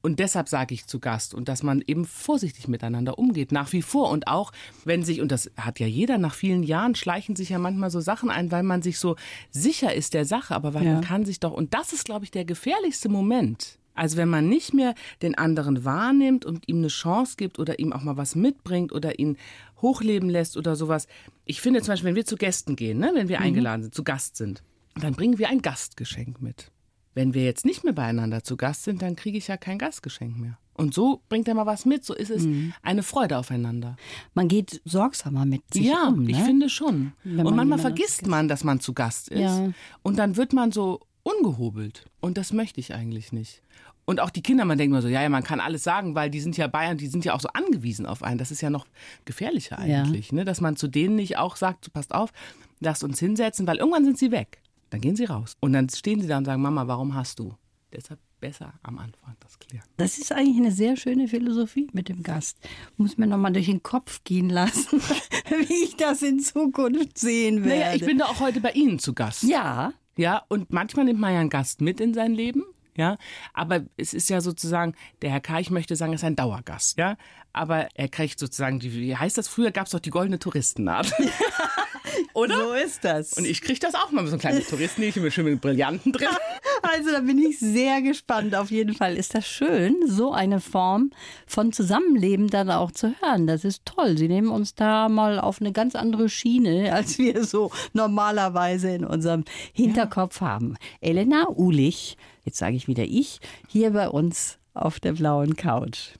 Und 0.00 0.20
deshalb 0.20 0.48
sage 0.48 0.74
ich 0.74 0.86
zu 0.86 1.00
Gast 1.00 1.34
und 1.34 1.48
dass 1.48 1.64
man 1.64 1.82
eben 1.86 2.04
vorsichtig 2.04 2.68
miteinander 2.68 3.18
umgeht, 3.18 3.50
nach 3.50 3.72
wie 3.72 3.82
vor. 3.82 4.10
Und 4.10 4.28
auch, 4.28 4.52
wenn 4.84 5.02
sich, 5.02 5.20
und 5.20 5.32
das 5.32 5.50
hat 5.56 5.80
ja 5.80 5.86
jeder 5.86 6.18
nach 6.18 6.34
vielen 6.34 6.62
Jahren, 6.62 6.94
schleichen 6.94 7.34
sich 7.34 7.48
ja 7.48 7.58
manchmal 7.58 7.90
so 7.90 8.00
Sachen 8.00 8.30
ein, 8.30 8.52
weil 8.52 8.62
man 8.62 8.80
sich 8.80 8.98
so 8.98 9.16
sicher 9.50 9.92
ist 9.92 10.14
der 10.14 10.24
Sache, 10.24 10.54
aber 10.54 10.72
weil 10.72 10.84
ja. 10.84 10.94
man 10.94 11.02
kann 11.02 11.24
sich 11.24 11.40
doch, 11.40 11.52
und 11.52 11.74
das 11.74 11.92
ist, 11.92 12.04
glaube 12.04 12.24
ich, 12.24 12.30
der 12.30 12.44
gefährlichste 12.44 13.08
Moment, 13.08 13.77
also 13.98 14.16
wenn 14.16 14.28
man 14.28 14.48
nicht 14.48 14.72
mehr 14.72 14.94
den 15.22 15.36
anderen 15.36 15.84
wahrnimmt 15.84 16.44
und 16.44 16.68
ihm 16.68 16.78
eine 16.78 16.88
Chance 16.88 17.34
gibt 17.36 17.58
oder 17.58 17.78
ihm 17.78 17.92
auch 17.92 18.02
mal 18.02 18.16
was 18.16 18.34
mitbringt 18.34 18.92
oder 18.92 19.18
ihn 19.18 19.36
hochleben 19.82 20.30
lässt 20.30 20.56
oder 20.56 20.76
sowas, 20.76 21.06
Ich 21.44 21.60
finde 21.60 21.80
zum 21.80 21.92
Beispiel, 21.92 22.08
wenn 22.08 22.16
wir 22.16 22.26
zu 22.26 22.36
Gästen 22.36 22.76
gehen, 22.76 22.98
ne, 22.98 23.12
wenn 23.14 23.28
wir 23.28 23.40
eingeladen 23.40 23.82
sind, 23.82 23.94
zu 23.94 24.04
Gast 24.04 24.36
sind, 24.36 24.62
dann 25.00 25.14
bringen 25.14 25.38
wir 25.38 25.48
ein 25.48 25.62
Gastgeschenk 25.62 26.40
mit. 26.40 26.70
Wenn 27.14 27.34
wir 27.34 27.44
jetzt 27.44 27.64
nicht 27.64 27.84
mehr 27.84 27.92
beieinander 27.92 28.44
zu 28.44 28.56
Gast 28.56 28.84
sind, 28.84 29.02
dann 29.02 29.16
kriege 29.16 29.38
ich 29.38 29.48
ja 29.48 29.56
kein 29.56 29.78
Gastgeschenk 29.78 30.38
mehr. 30.38 30.58
Und 30.74 30.94
so 30.94 31.22
bringt 31.28 31.48
er 31.48 31.54
mal 31.54 31.66
was 31.66 31.84
mit. 31.84 32.04
So 32.04 32.14
ist 32.14 32.30
es 32.30 32.46
eine 32.82 33.02
Freude 33.02 33.38
aufeinander. 33.38 33.96
Man 34.34 34.46
geht 34.46 34.80
sorgsamer 34.84 35.44
mit 35.44 35.62
sich 35.72 35.86
ja, 35.86 36.06
um. 36.06 36.22
Ne? 36.22 36.30
ich 36.30 36.38
finde 36.38 36.68
schon. 36.68 37.12
Wenn 37.24 37.38
Und 37.40 37.56
man 37.56 37.68
manchmal 37.68 37.80
vergisst 37.80 38.28
man, 38.28 38.46
dass 38.46 38.62
man 38.62 38.78
zu 38.78 38.94
Gast 38.94 39.28
ist. 39.28 39.40
Ja. 39.40 39.72
Und 40.02 40.18
dann 40.18 40.36
wird 40.36 40.52
man 40.52 40.70
so 40.70 41.00
ungehobelt. 41.24 42.06
Und 42.20 42.38
das 42.38 42.52
möchte 42.52 42.78
ich 42.78 42.94
eigentlich 42.94 43.32
nicht. 43.32 43.62
Und 44.08 44.20
auch 44.20 44.30
die 44.30 44.40
Kinder, 44.42 44.64
man 44.64 44.78
denkt 44.78 44.90
immer 44.90 45.02
so, 45.02 45.08
ja, 45.08 45.20
ja, 45.20 45.28
man 45.28 45.42
kann 45.44 45.60
alles 45.60 45.84
sagen, 45.84 46.14
weil 46.14 46.30
die 46.30 46.40
sind 46.40 46.56
ja 46.56 46.66
Bayern, 46.66 46.96
die 46.96 47.08
sind 47.08 47.26
ja 47.26 47.34
auch 47.34 47.40
so 47.42 47.48
angewiesen 47.52 48.06
auf 48.06 48.22
einen. 48.22 48.38
Das 48.38 48.50
ist 48.50 48.62
ja 48.62 48.70
noch 48.70 48.86
gefährlicher 49.26 49.86
Ja. 49.86 50.02
eigentlich, 50.04 50.32
ne? 50.32 50.46
dass 50.46 50.62
man 50.62 50.76
zu 50.76 50.88
denen 50.88 51.14
nicht 51.16 51.36
auch 51.36 51.56
sagt, 51.56 51.84
so, 51.84 51.90
passt 51.90 52.14
auf, 52.14 52.32
lasst 52.80 53.04
uns 53.04 53.18
hinsetzen, 53.18 53.66
weil 53.66 53.76
irgendwann 53.76 54.06
sind 54.06 54.16
sie 54.16 54.30
weg. 54.30 54.62
Dann 54.88 55.02
gehen 55.02 55.14
sie 55.14 55.26
raus. 55.26 55.58
Und 55.60 55.74
dann 55.74 55.90
stehen 55.90 56.22
sie 56.22 56.26
da 56.26 56.38
und 56.38 56.46
sagen, 56.46 56.62
Mama, 56.62 56.86
warum 56.86 57.14
hast 57.14 57.38
du? 57.38 57.52
Deshalb 57.92 58.18
besser 58.40 58.72
am 58.82 58.96
Anfang 58.96 59.36
das 59.40 59.58
klären. 59.58 59.84
Das 59.98 60.16
ist 60.16 60.32
eigentlich 60.32 60.56
eine 60.56 60.72
sehr 60.72 60.96
schöne 60.96 61.28
Philosophie 61.28 61.88
mit 61.92 62.08
dem 62.08 62.22
Gast. 62.22 62.56
Muss 62.96 63.18
mir 63.18 63.26
noch 63.26 63.36
mal 63.36 63.52
durch 63.52 63.66
den 63.66 63.82
Kopf 63.82 64.24
gehen 64.24 64.48
lassen, 64.48 65.02
wie 65.68 65.84
ich 65.84 65.96
das 65.96 66.22
in 66.22 66.40
Zukunft 66.40 67.18
sehen 67.18 67.62
werde. 67.62 67.80
Naja, 67.80 67.94
ich 67.94 68.06
bin 68.06 68.16
da 68.16 68.24
auch 68.24 68.40
heute 68.40 68.62
bei 68.62 68.70
Ihnen 68.72 68.98
zu 69.00 69.12
Gast. 69.12 69.42
ja, 69.42 69.92
Ja, 70.16 70.44
und 70.48 70.72
manchmal 70.72 71.04
nimmt 71.04 71.20
man 71.20 71.34
ja 71.34 71.40
einen 71.40 71.50
Gast 71.50 71.82
mit 71.82 72.00
in 72.00 72.14
sein 72.14 72.32
Leben. 72.32 72.64
Ja, 72.98 73.16
aber 73.54 73.82
es 73.96 74.12
ist 74.12 74.28
ja 74.28 74.40
sozusagen, 74.40 74.94
der 75.22 75.30
Herr 75.30 75.40
K., 75.40 75.60
ich 75.60 75.70
möchte 75.70 75.94
sagen, 75.94 76.12
ist 76.12 76.24
ein 76.24 76.34
Dauergast. 76.34 76.98
Ja, 76.98 77.16
aber 77.52 77.88
er 77.94 78.08
kriegt 78.08 78.40
sozusagen, 78.40 78.80
die, 78.80 78.92
wie 78.92 79.16
heißt 79.16 79.38
das? 79.38 79.46
Früher 79.46 79.70
gab 79.70 79.86
es 79.86 79.92
doch 79.92 80.00
die 80.00 80.10
goldene 80.10 80.40
Touristennaht. 80.40 81.12
Oder? 82.34 82.56
so 82.56 82.72
ist 82.72 83.04
das. 83.04 83.34
Und 83.34 83.46
ich 83.46 83.62
kriege 83.62 83.78
das 83.78 83.94
auch 83.94 84.10
mal, 84.10 84.26
so 84.26 84.34
ein 84.34 84.40
kleines 84.40 84.66
Touristennähchen 84.66 85.22
mit 85.22 85.32
schön 85.32 85.44
mit 85.44 85.60
Brillanten 85.60 86.12
drin. 86.12 86.28
Also 86.82 87.10
da 87.10 87.20
bin 87.20 87.38
ich 87.38 87.58
sehr 87.58 88.02
gespannt. 88.02 88.54
Auf 88.54 88.70
jeden 88.70 88.94
Fall 88.94 89.16
ist 89.16 89.34
das 89.34 89.46
schön, 89.46 89.96
so 90.06 90.32
eine 90.32 90.60
Form 90.60 91.10
von 91.46 91.72
Zusammenleben 91.72 92.48
dann 92.48 92.70
auch 92.70 92.90
zu 92.90 93.14
hören. 93.20 93.46
Das 93.46 93.64
ist 93.64 93.84
toll. 93.84 94.16
Sie 94.16 94.28
nehmen 94.28 94.48
uns 94.48 94.74
da 94.74 95.08
mal 95.08 95.40
auf 95.40 95.60
eine 95.60 95.72
ganz 95.72 95.94
andere 95.94 96.28
Schiene, 96.28 96.92
als 96.94 97.18
wir 97.18 97.44
so 97.44 97.70
normalerweise 97.92 98.90
in 98.90 99.04
unserem 99.04 99.44
Hinterkopf 99.72 100.40
haben. 100.40 100.76
Elena 101.00 101.48
Ulich, 101.48 102.16
jetzt 102.44 102.58
sage 102.58 102.76
ich 102.76 102.88
wieder 102.88 103.04
ich, 103.04 103.40
hier 103.68 103.90
bei 103.90 104.08
uns 104.08 104.58
auf 104.74 105.00
der 105.00 105.12
blauen 105.12 105.56
Couch. 105.56 106.10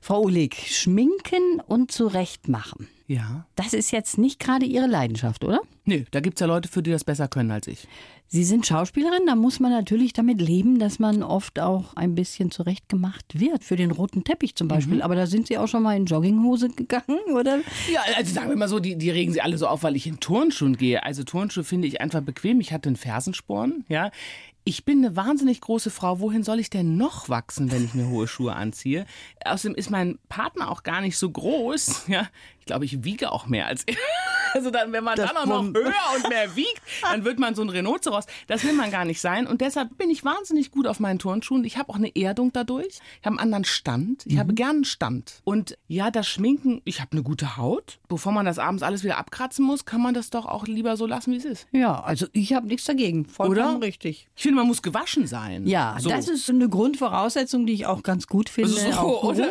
Frau 0.00 0.22
Ulig, 0.22 0.76
schminken 0.76 1.60
und 1.66 1.92
zurechtmachen. 1.92 2.88
Ja. 3.06 3.46
Das 3.56 3.74
ist 3.74 3.90
jetzt 3.90 4.18
nicht 4.18 4.38
gerade 4.38 4.64
Ihre 4.64 4.86
Leidenschaft, 4.86 5.44
oder? 5.44 5.60
Nö, 5.84 6.04
da 6.12 6.20
gibt 6.20 6.36
es 6.36 6.40
ja 6.40 6.46
Leute, 6.46 6.68
für 6.68 6.82
die 6.82 6.92
das 6.92 7.02
besser 7.02 7.26
können 7.26 7.50
als 7.50 7.66
ich. 7.66 7.88
Sie 8.32 8.44
sind 8.44 8.64
Schauspielerin, 8.64 9.26
da 9.26 9.34
muss 9.34 9.58
man 9.58 9.72
natürlich 9.72 10.12
damit 10.12 10.40
leben, 10.40 10.78
dass 10.78 11.00
man 11.00 11.24
oft 11.24 11.58
auch 11.58 11.96
ein 11.96 12.14
bisschen 12.14 12.52
zurechtgemacht 12.52 13.40
wird. 13.40 13.64
Für 13.64 13.74
den 13.74 13.90
roten 13.90 14.22
Teppich 14.22 14.54
zum 14.54 14.68
Beispiel. 14.68 15.02
Aber 15.02 15.16
da 15.16 15.26
sind 15.26 15.48
Sie 15.48 15.58
auch 15.58 15.66
schon 15.66 15.82
mal 15.82 15.96
in 15.96 16.06
Jogginghose 16.06 16.68
gegangen, 16.68 17.18
oder? 17.34 17.58
Ja, 17.92 18.02
also 18.16 18.32
sagen 18.32 18.50
wir 18.50 18.56
mal 18.56 18.68
so, 18.68 18.78
die, 18.78 18.96
die 18.96 19.10
regen 19.10 19.32
sie 19.32 19.40
alle 19.40 19.58
so 19.58 19.66
auf, 19.66 19.82
weil 19.82 19.96
ich 19.96 20.06
in 20.06 20.20
Turnschuhen 20.20 20.76
gehe. 20.76 21.02
Also 21.02 21.24
Turnschuhe 21.24 21.64
finde 21.64 21.88
ich 21.88 22.00
einfach 22.00 22.20
bequem. 22.20 22.60
Ich 22.60 22.72
hatte 22.72 22.88
einen 22.88 22.94
Fersensporn, 22.94 23.84
ja. 23.88 24.12
Ich 24.62 24.84
bin 24.84 25.04
eine 25.04 25.16
wahnsinnig 25.16 25.60
große 25.62 25.90
Frau. 25.90 26.20
Wohin 26.20 26.44
soll 26.44 26.60
ich 26.60 26.70
denn 26.70 26.96
noch 26.96 27.28
wachsen, 27.28 27.72
wenn 27.72 27.84
ich 27.84 27.94
mir 27.94 28.08
hohe 28.08 28.28
Schuhe 28.28 28.54
anziehe? 28.54 29.06
Außerdem 29.44 29.74
ist 29.74 29.90
mein 29.90 30.20
Partner 30.28 30.70
auch 30.70 30.84
gar 30.84 31.00
nicht 31.00 31.18
so 31.18 31.28
groß. 31.30 32.04
Ja, 32.06 32.28
glaube, 32.70 32.84
ich 32.84 33.04
wiege 33.04 33.32
auch 33.32 33.46
mehr 33.46 33.66
als 33.66 33.84
er. 33.84 33.96
Also 34.52 34.70
dann, 34.70 34.92
wenn 34.92 35.04
man 35.04 35.16
Das 35.16 35.32
dann 35.32 35.36
auch 35.36 35.46
noch 35.46 35.62
höher 35.62 35.94
und 36.16 36.28
mehr 36.28 36.56
wiegt, 36.56 36.82
dann 37.02 37.24
wird 37.24 37.38
man 37.38 37.54
so 37.54 37.62
ein 37.62 37.68
Rhinoceros. 37.68 38.26
Das 38.48 38.64
will 38.64 38.72
man 38.72 38.90
gar 38.90 39.04
nicht 39.04 39.20
sein. 39.20 39.46
Und 39.46 39.60
deshalb 39.60 39.96
bin 39.96 40.10
ich 40.10 40.24
wahnsinnig 40.24 40.72
gut 40.72 40.88
auf 40.88 40.98
meinen 40.98 41.20
Turnschuhen. 41.20 41.62
Ich 41.64 41.78
habe 41.78 41.88
auch 41.88 41.96
eine 41.96 42.14
Erdung 42.16 42.52
dadurch. 42.52 42.98
Ich 43.20 43.26
habe 43.26 43.30
einen 43.34 43.38
anderen 43.38 43.64
Stand. 43.64 44.26
Ich 44.26 44.38
habe 44.38 44.52
gern 44.54 44.76
einen 44.76 44.84
Stand. 44.84 45.40
Und 45.44 45.78
ja, 45.86 46.10
das 46.10 46.26
Schminken, 46.26 46.82
ich 46.84 47.00
habe 47.00 47.12
eine 47.12 47.22
gute 47.22 47.56
Haut. 47.56 48.00
Bevor 48.08 48.32
man 48.32 48.44
das 48.44 48.58
abends 48.58 48.82
alles 48.82 49.04
wieder 49.04 49.18
abkratzen 49.18 49.64
muss, 49.64 49.84
kann 49.84 50.02
man 50.02 50.14
das 50.14 50.30
doch 50.30 50.46
auch 50.46 50.66
lieber 50.66 50.96
so 50.96 51.06
lassen, 51.06 51.32
wie 51.32 51.36
es 51.36 51.44
ist. 51.44 51.68
Ja, 51.70 52.00
also 52.00 52.26
ich 52.32 52.52
habe 52.52 52.66
nichts 52.66 52.86
dagegen. 52.86 53.26
Vollkommen 53.26 53.76
Oder? 53.76 53.86
richtig. 53.86 54.28
Ich 54.34 54.42
finde, 54.42 54.56
man 54.56 54.66
muss 54.66 54.82
gewaschen 54.82 55.28
sein. 55.28 55.66
Ja, 55.66 55.96
so. 56.00 56.08
das 56.08 56.28
ist 56.28 56.50
eine 56.50 56.68
Grundvoraussetzung, 56.68 57.66
die 57.66 57.74
ich 57.74 57.86
auch 57.86 58.02
ganz 58.02 58.26
gut 58.26 58.48
finde. 58.48 58.70
So, 58.70 59.22
oder? 59.22 59.50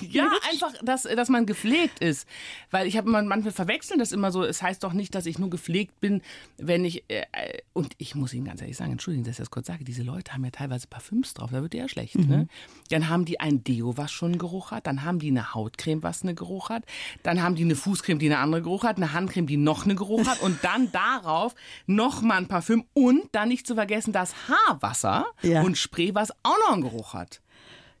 Ja, 0.00 0.30
einfach, 0.50 0.72
dass, 0.82 1.02
dass 1.04 1.28
man 1.28 1.46
gepflegt 1.46 2.00
ist. 2.00 2.26
Weil 2.70 2.86
ich 2.86 2.96
habe 2.96 3.10
man 3.10 3.26
manchmal 3.28 3.52
verwechseln 3.52 3.98
das 3.98 4.12
immer 4.12 4.32
so. 4.32 4.44
Es 4.44 4.62
heißt 4.62 4.82
doch 4.84 4.92
nicht, 4.92 5.14
dass 5.14 5.26
ich 5.26 5.38
nur 5.38 5.50
gepflegt 5.50 6.00
bin, 6.00 6.22
wenn 6.58 6.84
ich. 6.84 7.04
Äh, 7.08 7.22
äh, 7.32 7.58
und 7.72 7.94
ich 7.98 8.14
muss 8.14 8.32
Ihnen 8.34 8.44
ganz 8.46 8.60
ehrlich 8.60 8.76
sagen, 8.76 8.92
entschuldigen, 8.92 9.24
dass 9.24 9.32
ich 9.32 9.38
das 9.38 9.50
kurz 9.50 9.66
sage, 9.66 9.84
diese 9.84 10.02
Leute 10.02 10.32
haben 10.32 10.44
ja 10.44 10.50
teilweise 10.50 10.86
Parfüms 10.86 11.34
drauf, 11.34 11.50
da 11.52 11.62
wird 11.62 11.74
ja 11.74 11.88
schlecht. 11.88 12.16
Ne? 12.16 12.48
Dann 12.90 13.08
haben 13.08 13.24
die 13.24 13.40
ein 13.40 13.64
Deo, 13.64 13.96
was 13.96 14.12
schon 14.12 14.32
einen 14.32 14.38
Geruch 14.38 14.70
hat. 14.70 14.86
Dann 14.86 15.02
haben 15.04 15.18
die 15.18 15.28
eine 15.30 15.54
Hautcreme, 15.54 16.02
was 16.02 16.22
einen 16.22 16.36
Geruch 16.36 16.68
hat. 16.70 16.84
Dann 17.22 17.42
haben 17.42 17.54
die 17.54 17.64
eine 17.64 17.74
Fußcreme, 17.76 18.18
die 18.18 18.26
eine 18.26 18.38
andere 18.38 18.62
Geruch 18.62 18.84
hat. 18.84 18.96
Eine 18.98 19.12
Handcreme, 19.12 19.46
die 19.46 19.56
noch 19.56 19.84
einen 19.86 19.96
Geruch 19.96 20.26
hat. 20.26 20.40
Und 20.40 20.62
dann 20.62 20.92
darauf 20.92 21.54
nochmal 21.86 22.38
ein 22.38 22.48
Parfüm. 22.48 22.84
Und 22.92 23.22
dann 23.32 23.48
nicht 23.48 23.66
zu 23.66 23.74
vergessen 23.74 24.12
das 24.12 24.34
Haarwasser 24.48 25.26
Ja. 25.42 25.62
und 25.62 25.78
Spray, 25.78 26.14
was 26.14 26.30
auch 26.42 26.56
noch 26.66 26.72
einen 26.74 26.82
Geruch 26.82 27.14
hat. 27.14 27.40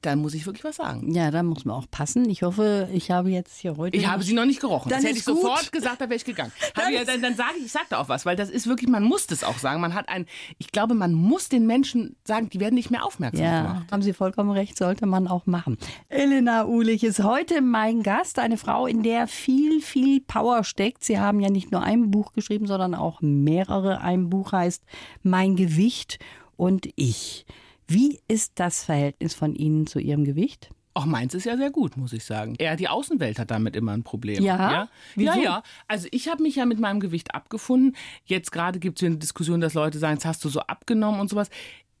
Dann 0.02 0.18
muss 0.18 0.34
ich 0.34 0.46
wirklich 0.46 0.64
was 0.64 0.76
sagen. 0.76 1.12
Ja, 1.14 1.30
da 1.30 1.42
muss 1.42 1.64
man 1.64 1.76
auch 1.76 1.86
passen. 1.90 2.28
Ich 2.28 2.42
hoffe, 2.42 2.88
ich 2.92 3.10
habe 3.10 3.30
jetzt 3.30 3.58
hier 3.58 3.76
heute. 3.76 3.96
Ich 3.96 4.06
habe 4.08 4.22
sie 4.22 4.34
noch 4.34 4.44
nicht 4.44 4.60
gerochen. 4.60 4.90
Dann 4.90 5.00
das 5.00 5.08
hätte 5.08 5.18
ich 5.20 5.24
gut. 5.24 5.36
sofort 5.40 5.72
gesagt, 5.72 6.00
da 6.00 6.04
wäre 6.06 6.16
ich 6.16 6.24
gegangen. 6.24 6.52
Dann 6.74 6.92
ja, 6.92 7.04
dann, 7.04 7.22
dann 7.22 7.36
sage 7.36 7.52
ich, 7.58 7.66
ich 7.66 7.72
sage 7.72 7.86
da 7.90 7.98
auch 7.98 8.08
was, 8.08 8.26
weil 8.26 8.34
das 8.36 8.50
ist 8.50 8.66
wirklich, 8.66 8.88
man 8.90 9.04
muss 9.04 9.26
das 9.26 9.44
auch 9.44 9.58
sagen. 9.58 9.80
Man 9.80 9.94
hat 9.94 10.08
ein, 10.08 10.26
ich 10.58 10.72
glaube, 10.72 10.94
man 10.94 11.12
muss 11.12 11.48
den 11.48 11.66
Menschen 11.66 12.16
sagen, 12.24 12.50
die 12.50 12.60
werden 12.60 12.74
nicht 12.74 12.90
mehr 12.90 13.04
aufmerksam 13.04 13.44
Ja, 13.44 13.62
gemacht. 13.62 13.92
haben 13.92 14.02
Sie 14.02 14.12
vollkommen 14.12 14.50
recht, 14.50 14.76
sollte 14.76 15.06
man 15.06 15.28
auch 15.28 15.46
machen. 15.46 15.78
Elena 16.08 16.66
Uhlich 16.66 17.04
ist 17.04 17.22
heute 17.22 17.60
mein 17.62 18.02
Gast, 18.02 18.38
eine 18.38 18.56
Frau, 18.56 18.86
in 18.86 19.02
der 19.02 19.26
viel, 19.28 19.80
viel 19.80 20.20
Power 20.20 20.64
steckt. 20.64 21.04
Sie 21.04 21.18
haben 21.20 21.40
ja 21.40 21.50
nicht 21.50 21.70
nur 21.70 21.82
ein 21.82 22.10
Buch 22.10 22.32
geschrieben, 22.32 22.66
sondern 22.66 22.94
auch 22.94 23.20
mehrere. 23.20 24.00
Ein 24.00 24.30
Buch 24.30 24.52
heißt 24.52 24.82
Mein 25.22 25.56
Gewicht 25.56 26.18
und 26.56 26.88
ich. 26.96 27.46
Wie 27.92 28.20
ist 28.28 28.52
das 28.56 28.84
Verhältnis 28.84 29.34
von 29.34 29.54
Ihnen 29.54 29.86
zu 29.86 29.98
Ihrem 29.98 30.24
Gewicht? 30.24 30.70
Auch 30.94 31.06
meins 31.06 31.34
ist 31.34 31.44
ja 31.44 31.56
sehr 31.56 31.70
gut, 31.70 31.96
muss 31.96 32.12
ich 32.12 32.24
sagen. 32.24 32.54
Eher 32.58 32.76
die 32.76 32.88
Außenwelt 32.88 33.38
hat 33.38 33.50
damit 33.50 33.76
immer 33.76 33.92
ein 33.92 34.02
Problem. 34.02 34.42
Ja? 34.42 34.72
Ja, 34.72 34.88
Wieso? 35.14 35.32
ja, 35.32 35.42
ja. 35.42 35.62
Also 35.88 36.08
ich 36.10 36.28
habe 36.28 36.42
mich 36.42 36.56
ja 36.56 36.66
mit 36.66 36.78
meinem 36.78 37.00
Gewicht 37.00 37.34
abgefunden. 37.34 37.96
Jetzt 38.24 38.52
gerade 38.52 38.78
gibt 38.78 38.98
es 38.98 39.00
hier 39.00 39.08
eine 39.08 39.18
Diskussion, 39.18 39.60
dass 39.60 39.74
Leute 39.74 39.98
sagen, 39.98 40.14
jetzt 40.14 40.26
hast 40.26 40.44
du 40.44 40.48
so 40.48 40.60
abgenommen 40.60 41.20
und 41.20 41.30
sowas. 41.30 41.48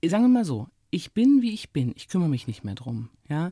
Sagen 0.04 0.24
wir 0.24 0.28
mal 0.28 0.44
so, 0.44 0.68
ich 0.90 1.12
bin, 1.12 1.40
wie 1.40 1.52
ich 1.52 1.70
bin. 1.70 1.92
Ich 1.96 2.08
kümmere 2.08 2.28
mich 2.28 2.46
nicht 2.46 2.64
mehr 2.64 2.74
drum. 2.74 3.08
Ja. 3.28 3.50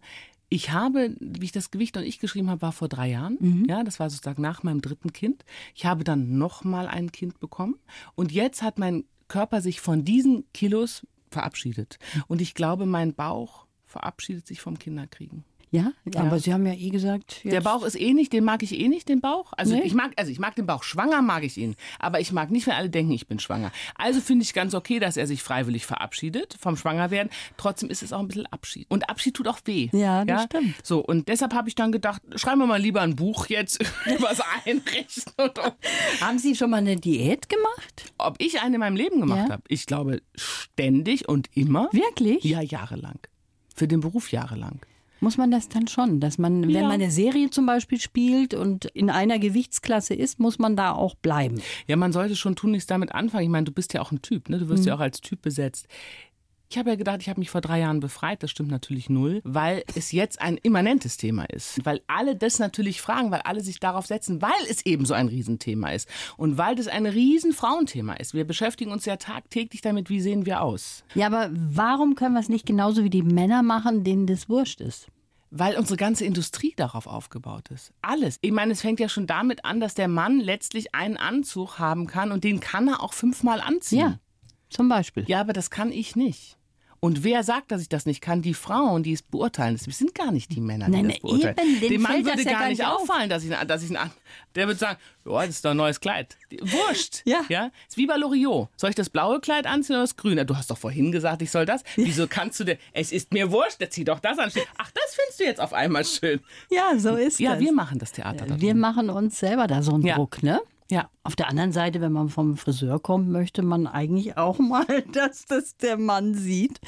Ich 0.51 0.73
habe, 0.73 1.15
wie 1.21 1.45
ich 1.45 1.53
das 1.53 1.71
Gewicht 1.71 1.97
und 1.97 2.03
ich 2.03 2.19
geschrieben 2.19 2.51
habe, 2.51 2.63
war 2.63 2.73
vor 2.73 2.89
drei 2.89 3.09
Jahren. 3.09 3.65
Ja, 3.69 3.83
das 3.85 4.01
war 4.01 4.11
sozusagen 4.11 4.43
nach 4.43 4.63
meinem 4.63 4.83
dritten 4.83 5.13
Kind. 5.13 5.45
Ich 5.75 5.87
habe 5.87 6.05
dann 6.05 6.39
nochmal 6.39 6.87
ein 6.87 7.13
Kind 7.13 7.39
bekommen. 7.39 7.77
Und 8.15 8.33
jetzt 8.33 8.63
hat 8.63 8.79
mein 8.79 9.05
Körper 9.29 9.63
sich 9.63 9.81
von 9.81 10.05
diesen 10.05 10.45
Kilos 10.53 11.07
verabschiedet. 11.31 11.99
Und 12.29 12.41
ich 12.41 12.55
glaube, 12.55 12.87
mein 12.87 13.15
Bauch 13.15 13.67
verabschiedet 13.85 14.47
sich 14.47 14.61
vom 14.61 14.79
Kinderkriegen. 14.79 15.45
Ja, 15.73 15.93
Ja. 16.13 16.23
aber 16.23 16.41
Sie 16.41 16.53
haben 16.53 16.67
ja 16.67 16.73
eh 16.73 16.91
gesagt, 16.91 17.43
Der 17.45 17.61
Bauch 17.61 17.85
ist 17.85 17.95
eh 17.95 18.13
nicht, 18.13 18.33
den 18.33 18.43
mag 18.43 18.63
ich 18.65 18.77
eh 18.77 18.89
nicht, 18.89 19.09
den 19.09 19.21
Bauch. 19.21 19.53
Also 19.57 19.77
Nee? 19.77 19.83
ich 19.85 19.95
mag, 19.95 20.13
also 20.17 20.33
ich 20.33 20.41
mag 20.41 20.57
den 20.57 20.67
Bauch. 20.67 20.83
Schwanger 20.83 21.23
mag 21.23 21.45
ich 21.45 21.57
ihn. 21.59 21.77
Aber 22.01 22.19
ich 22.19 22.33
mag 22.33 22.51
nicht, 22.51 22.67
wenn 22.67 22.75
alle 22.75 22.91
denken, 22.91 23.13
ich 23.13 23.29
bin 23.29 23.39
schwanger. 23.39 23.71
Also 23.95 24.21
finde 24.21 24.43
ich 24.43 24.53
ganz 24.53 24.75
okay, 24.75 24.99
dass 24.99 25.17
er 25.17 25.29
sich 25.29 25.45
freiwillig 25.45 25.87
verabschiedet 25.87 26.57
vom 26.61 26.77
Schwangerwerden. 26.77 27.31
Trotzdem 27.57 27.89
ist 27.89 28.03
es 28.03 28.13
auch 28.13 28.19
ein 28.19 28.27
bisschen 28.27 28.47
Abschied. 28.47 28.87
Und 28.91 29.09
Abschied 29.09 29.35
tut 29.35 29.47
auch 29.47 29.61
weh. 29.65 29.89
Ja, 29.93 30.25
das 30.25 30.45
stimmt. 30.45 30.75
So, 30.85 30.99
und 30.99 31.29
deshalb 31.29 31.55
habe 31.55 31.69
ich 31.69 31.77
dann 31.77 31.93
gedacht, 31.93 32.21
schreiben 32.35 32.59
wir 32.59 32.67
mal 32.67 32.81
lieber 32.81 33.03
ein 33.03 33.15
Buch 33.15 33.47
jetzt 33.47 33.79
übers 34.07 34.41
Einrichten. 34.65 35.33
Und 35.37 35.57
Haben 36.21 36.39
Sie 36.41 36.57
schon 36.57 36.71
mal 36.71 36.79
eine 36.79 36.97
Diät 36.97 37.49
gemacht? 37.49 38.13
ob 38.19 38.37
ich 38.39 38.61
eine 38.61 38.75
in 38.75 38.81
meinem 38.81 38.97
Leben 38.97 39.21
gemacht 39.21 39.47
Ja. 39.49 39.53
habe? 39.55 39.63
Ich 39.69 39.87
glaube, 39.87 40.21
ständig 40.35 41.29
und 41.29 41.49
immer. 41.55 41.89
Wirklich? 41.93 42.43
Ja, 42.45 42.61
jahrelang. 42.61 43.19
Für 43.75 43.87
den 43.89 44.01
Beruf 44.01 44.33
jahrelang. 44.33 44.81
Muss 45.21 45.37
man 45.37 45.51
das 45.51 45.69
dann 45.69 45.87
schon, 45.87 46.19
dass 46.21 46.39
man, 46.39 46.63
wenn 46.63 46.71
Ja. 46.71 46.83
man 46.83 46.93
eine 46.93 47.11
Serie 47.11 47.51
zum 47.51 47.67
Beispiel 47.67 48.01
spielt 48.01 48.55
und 48.55 48.87
in 48.87 49.11
einer 49.11 49.39
Gewichtsklasse 49.39 50.15
ist, 50.15 50.41
muss 50.41 50.59
man 50.59 50.77
da 50.77 50.93
auch 50.93 51.15
bleiben. 51.15 51.61
Ja, 51.87 51.97
man 51.97 52.13
sollte 52.13 52.37
schon 52.37 52.57
tunlichst 52.57 52.91
damit 52.91 53.13
anfangen. 53.13 53.45
Ich 53.45 53.51
meine, 53.51 53.65
du 53.65 53.73
bist 53.73 53.93
ja 53.95 54.01
auch 54.01 54.13
ein 54.13 54.23
Typ, 54.23 54.49
ne? 54.49 54.59
Du 54.59 54.69
wirst 54.69 54.87
ja 54.87 54.95
auch 54.95 55.01
als 55.01 55.21
Typ 55.21 55.43
besetzt. 55.43 55.87
Ich 56.73 56.79
habe 56.79 56.91
ja 56.91 56.95
gedacht, 56.95 57.19
ich 57.21 57.29
habe 57.29 57.41
mich 57.41 57.51
vor 57.51 57.61
drei 57.61 57.81
Jahren 57.81 57.99
befreit. 57.99 58.45
Das 58.45 58.53
stimmt 58.53 58.71
natürlich 58.71 59.11
null, 59.11 59.41
weil 59.43 59.83
es 59.97 60.13
jetzt 60.13 60.41
ein 60.41 60.57
immanentes 60.57 61.17
Thema 61.17 61.43
ist. 61.47 61.85
Weil 61.85 62.01
alle 62.07 62.37
das 62.37 62.61
natürlich 62.61 63.01
fragen, 63.01 63.33
weil 63.33 63.41
alle 63.41 63.61
sich 63.61 63.81
darauf 63.81 64.07
setzen, 64.07 64.41
weil 64.41 64.53
es 64.69 64.87
eben 64.87 65.05
so 65.05 65.13
ein 65.13 65.27
Riesenthema 65.27 65.91
ist. 65.91 66.09
Und 66.37 66.59
weil 66.59 66.77
das 66.77 66.87
ein 66.87 67.07
riesen 67.07 67.53
Frauenthema 67.53 68.13
ist. 68.15 68.35
Wir 68.35 68.45
beschäftigen 68.45 68.93
uns 68.93 69.05
ja 69.05 69.17
tagtäglich 69.17 69.81
damit, 69.81 70.11
wie 70.11 70.21
sehen 70.21 70.47
wir 70.47 70.63
aus. 70.63 71.03
Ja, 71.17 71.27
aber 71.27 71.51
warum 71.53 72.15
können 72.15 72.35
wir 72.35 72.41
es 72.41 72.49
nicht 72.49 72.67
genauso 72.67 73.03
wie 73.03 73.11
die 73.11 73.25
Männer 73.25 73.65
machen, 73.65 74.05
denen 74.05 74.29
das 74.29 74.49
wurscht 74.49 74.81
ist? 74.81 75.09
Weil 75.51 75.77
unsere 75.77 75.97
ganze 75.97 76.25
Industrie 76.25 76.75
darauf 76.77 77.09
aufgebaut 77.09 77.71
ist. 77.73 77.93
Alles. 78.01 78.39
Ich 78.43 78.53
meine, 78.53 78.75
es 78.75 78.83
fängt 78.83 79.01
ja 79.01 79.09
schon 79.09 79.27
damit 79.27 79.65
an, 79.65 79.81
dass 79.81 79.95
der 79.95 80.07
Mann 80.07 80.39
letztlich 80.39 80.95
einen 80.95 81.17
Anzug 81.17 81.81
haben 81.81 82.07
kann 82.07 82.31
und 82.31 82.45
den 82.45 82.61
kann 82.61 82.87
er 82.87 83.03
auch 83.03 83.13
fünfmal 83.13 83.61
anziehen. 83.61 83.99
Ja, 83.99 84.21
zum 84.69 84.89
Beispiel. 84.89 85.25
Ja, 85.27 85.41
aber 85.41 85.53
das 85.53 85.71
kann 85.71 85.91
ich 85.91 86.15
nicht. 86.15 86.60
Und 87.03 87.25
wer 87.25 87.43
sagt, 87.45 87.73
dass 87.73 87.81
ich 87.81 87.89
das 87.89 88.05
nicht 88.05 88.21
kann? 88.21 88.43
Die 88.43 88.53
Frauen, 88.53 89.03
die 89.03 89.15
es 89.15 89.23
beurteilen. 89.23 89.75
Das 89.83 89.97
sind 89.97 90.15
gar 90.15 90.31
nicht 90.33 90.53
die 90.53 90.61
Männer, 90.61 90.85
die 90.85 90.93
Nein, 90.93 91.09
das 91.09 91.19
beurteilen. 91.21 91.57
eben, 91.81 91.89
Dem 91.89 92.03
Mann 92.03 92.25
würde 92.27 92.37
das 92.37 92.45
ja 92.45 92.51
gar 92.53 92.61
gar 92.61 92.69
nicht 92.69 92.79
nicht 92.79 92.87
auf. 92.87 93.01
auffallen, 93.09 93.31
dass 93.31 93.43
ich, 93.43 93.51
dass 93.51 93.83
ich 93.83 93.99
einen, 93.99 94.11
der 94.55 94.67
würde 94.67 94.79
sagen, 94.79 94.99
ja, 95.25 95.41
das 95.41 95.49
ist 95.49 95.65
doch 95.65 95.71
ein 95.71 95.79
neues 95.79 95.99
Kleid. 96.01 96.37
Wurscht. 96.61 97.23
Ja. 97.25 97.41
ja. 97.49 97.71
Ist 97.89 97.97
wie 97.97 98.07
bei 98.07 98.17
Loriot. 98.19 98.69
Soll 98.77 98.91
ich 98.91 98.97
das 98.97 99.09
blaue 99.09 99.41
Kleid 99.41 99.67
anziehen 99.67 99.97
oder 99.97 100.03
das 100.03 100.17
grüne? 100.17 100.45
Du 100.45 100.55
hast 100.57 100.71
doch 100.71 100.77
vorhin 100.77 101.11
gesagt, 101.11 101.41
ich 101.41 101.51
soll 101.51 101.65
das. 101.65 101.83
Wieso 101.97 102.27
kannst 102.27 102.61
du 102.61 102.65
denn? 102.65 102.77
Es 102.93 103.13
ist 103.13 103.33
mir 103.33 103.51
wurscht, 103.51 103.81
der 103.81 103.89
zieh 103.91 104.05
doch 104.05 104.21
das 104.21 104.39
an. 104.39 104.51
Ach, 104.77 104.91
das 104.91 105.15
findest 105.15 105.41
du 105.41 105.45
jetzt 105.45 105.61
auf 105.61 105.73
einmal 105.73 106.05
schön. 106.05 106.41
Ja, 106.71 106.99
so 106.99 107.17
ist 107.17 107.41
Ja, 107.41 107.53
das. 107.53 107.61
wir 107.61 107.73
machen 107.73 107.99
das 107.99 108.13
Theater. 108.13 108.45
da 108.45 108.61
Wir 108.61 108.75
machen 108.75 109.09
uns 109.09 109.39
selber 109.39 109.67
da 109.67 109.83
so 109.83 109.95
einen 109.95 110.05
Ja. 110.05 110.17
Druck, 110.17 110.43
ne? 110.43 110.61
Ja. 110.91 111.09
Auf 111.23 111.37
der 111.37 111.49
anderen 111.49 111.71
Seite, 111.71 112.01
wenn 112.01 112.13
man 112.13 112.31
vom 112.31 112.57
Friseur 112.57 113.01
kommt, 113.01 113.29
möchte 113.29 113.63
man 113.63 113.87
eigentlich 113.87 114.37
auch 114.37 114.59
mal, 114.59 115.03
dass 115.13 115.45
das 115.45 115.77
der 115.77 115.97
Mann 115.97 116.35
sieht. 116.35 116.81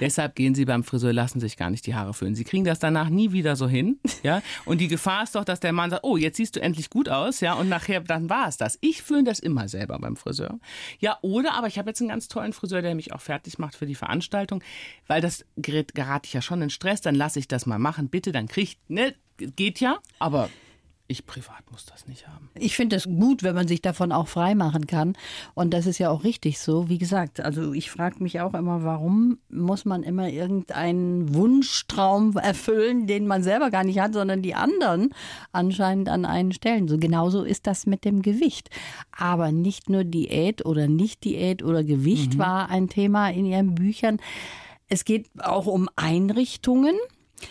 Deshalb 0.00 0.34
gehen 0.34 0.54
Sie 0.54 0.64
beim 0.64 0.82
Friseur, 0.82 1.12
lassen 1.12 1.40
sich 1.40 1.58
gar 1.58 1.68
nicht 1.68 1.86
die 1.86 1.94
Haare 1.94 2.14
föhnen. 2.14 2.34
Sie 2.34 2.44
kriegen 2.44 2.64
das 2.64 2.78
danach 2.78 3.10
nie 3.10 3.32
wieder 3.32 3.56
so 3.56 3.68
hin. 3.68 3.98
Ja? 4.22 4.42
Und 4.66 4.82
die 4.82 4.88
Gefahr 4.88 5.22
ist 5.22 5.34
doch, 5.34 5.46
dass 5.46 5.60
der 5.60 5.72
Mann 5.72 5.88
sagt, 5.88 6.04
oh, 6.04 6.18
jetzt 6.18 6.36
siehst 6.36 6.54
du 6.54 6.60
endlich 6.60 6.90
gut 6.90 7.08
aus, 7.08 7.40
ja, 7.40 7.54
und 7.54 7.70
nachher, 7.70 8.00
dann 8.00 8.28
war 8.28 8.48
es 8.48 8.58
das. 8.58 8.76
Ich 8.82 9.02
föhne 9.02 9.24
das 9.24 9.38
immer 9.38 9.66
selber 9.66 9.98
beim 9.98 10.14
Friseur. 10.14 10.58
Ja, 10.98 11.16
oder, 11.22 11.54
aber 11.54 11.68
ich 11.68 11.78
habe 11.78 11.88
jetzt 11.88 12.00
einen 12.00 12.10
ganz 12.10 12.28
tollen 12.28 12.52
Friseur, 12.52 12.82
der 12.82 12.94
mich 12.94 13.14
auch 13.14 13.20
fertig 13.22 13.58
macht 13.58 13.76
für 13.76 13.86
die 13.86 13.94
Veranstaltung, 13.94 14.62
weil 15.06 15.22
das 15.22 15.46
gerät, 15.56 15.94
gerate 15.94 16.26
ich 16.26 16.34
ja 16.34 16.42
schon 16.42 16.60
in 16.60 16.68
Stress, 16.68 17.00
dann 17.00 17.14
lasse 17.14 17.38
ich 17.38 17.48
das 17.48 17.64
mal 17.64 17.78
machen, 17.78 18.10
bitte, 18.10 18.30
dann 18.30 18.46
kriegt, 18.46 18.78
ne, 18.90 19.14
geht 19.38 19.80
ja, 19.80 19.98
aber 20.18 20.50
ich 21.10 21.26
privat 21.26 21.70
muss 21.72 21.84
das 21.84 22.06
nicht 22.06 22.28
haben. 22.28 22.48
Ich 22.54 22.76
finde 22.76 22.94
es 22.94 23.04
gut, 23.04 23.42
wenn 23.42 23.54
man 23.56 23.66
sich 23.66 23.82
davon 23.82 24.12
auch 24.12 24.28
frei 24.28 24.54
machen 24.54 24.86
kann. 24.86 25.14
Und 25.54 25.74
das 25.74 25.86
ist 25.86 25.98
ja 25.98 26.08
auch 26.08 26.22
richtig 26.22 26.60
so. 26.60 26.88
Wie 26.88 26.98
gesagt, 26.98 27.40
also 27.40 27.72
ich 27.72 27.90
frage 27.90 28.22
mich 28.22 28.40
auch 28.40 28.54
immer, 28.54 28.84
warum 28.84 29.38
muss 29.50 29.84
man 29.84 30.04
immer 30.04 30.28
irgendeinen 30.28 31.34
Wunschtraum 31.34 32.36
erfüllen, 32.36 33.08
den 33.08 33.26
man 33.26 33.42
selber 33.42 33.70
gar 33.70 33.82
nicht 33.82 33.98
hat, 33.98 34.14
sondern 34.14 34.40
die 34.40 34.54
anderen 34.54 35.12
anscheinend 35.50 36.08
an 36.08 36.24
einen 36.24 36.52
stellen. 36.52 36.86
So 36.86 36.96
genauso 36.96 37.42
ist 37.42 37.66
das 37.66 37.86
mit 37.86 38.04
dem 38.04 38.22
Gewicht. 38.22 38.70
Aber 39.10 39.50
nicht 39.50 39.90
nur 39.90 40.04
Diät 40.04 40.64
oder 40.64 40.86
nicht 40.86 41.24
Diät 41.24 41.64
oder 41.64 41.82
Gewicht 41.82 42.38
war 42.38 42.70
ein 42.70 42.88
Thema 42.88 43.30
in 43.30 43.46
Ihren 43.46 43.74
Büchern. 43.74 44.18
Es 44.88 45.04
geht 45.04 45.28
auch 45.40 45.66
um 45.66 45.88
Einrichtungen. 45.96 46.94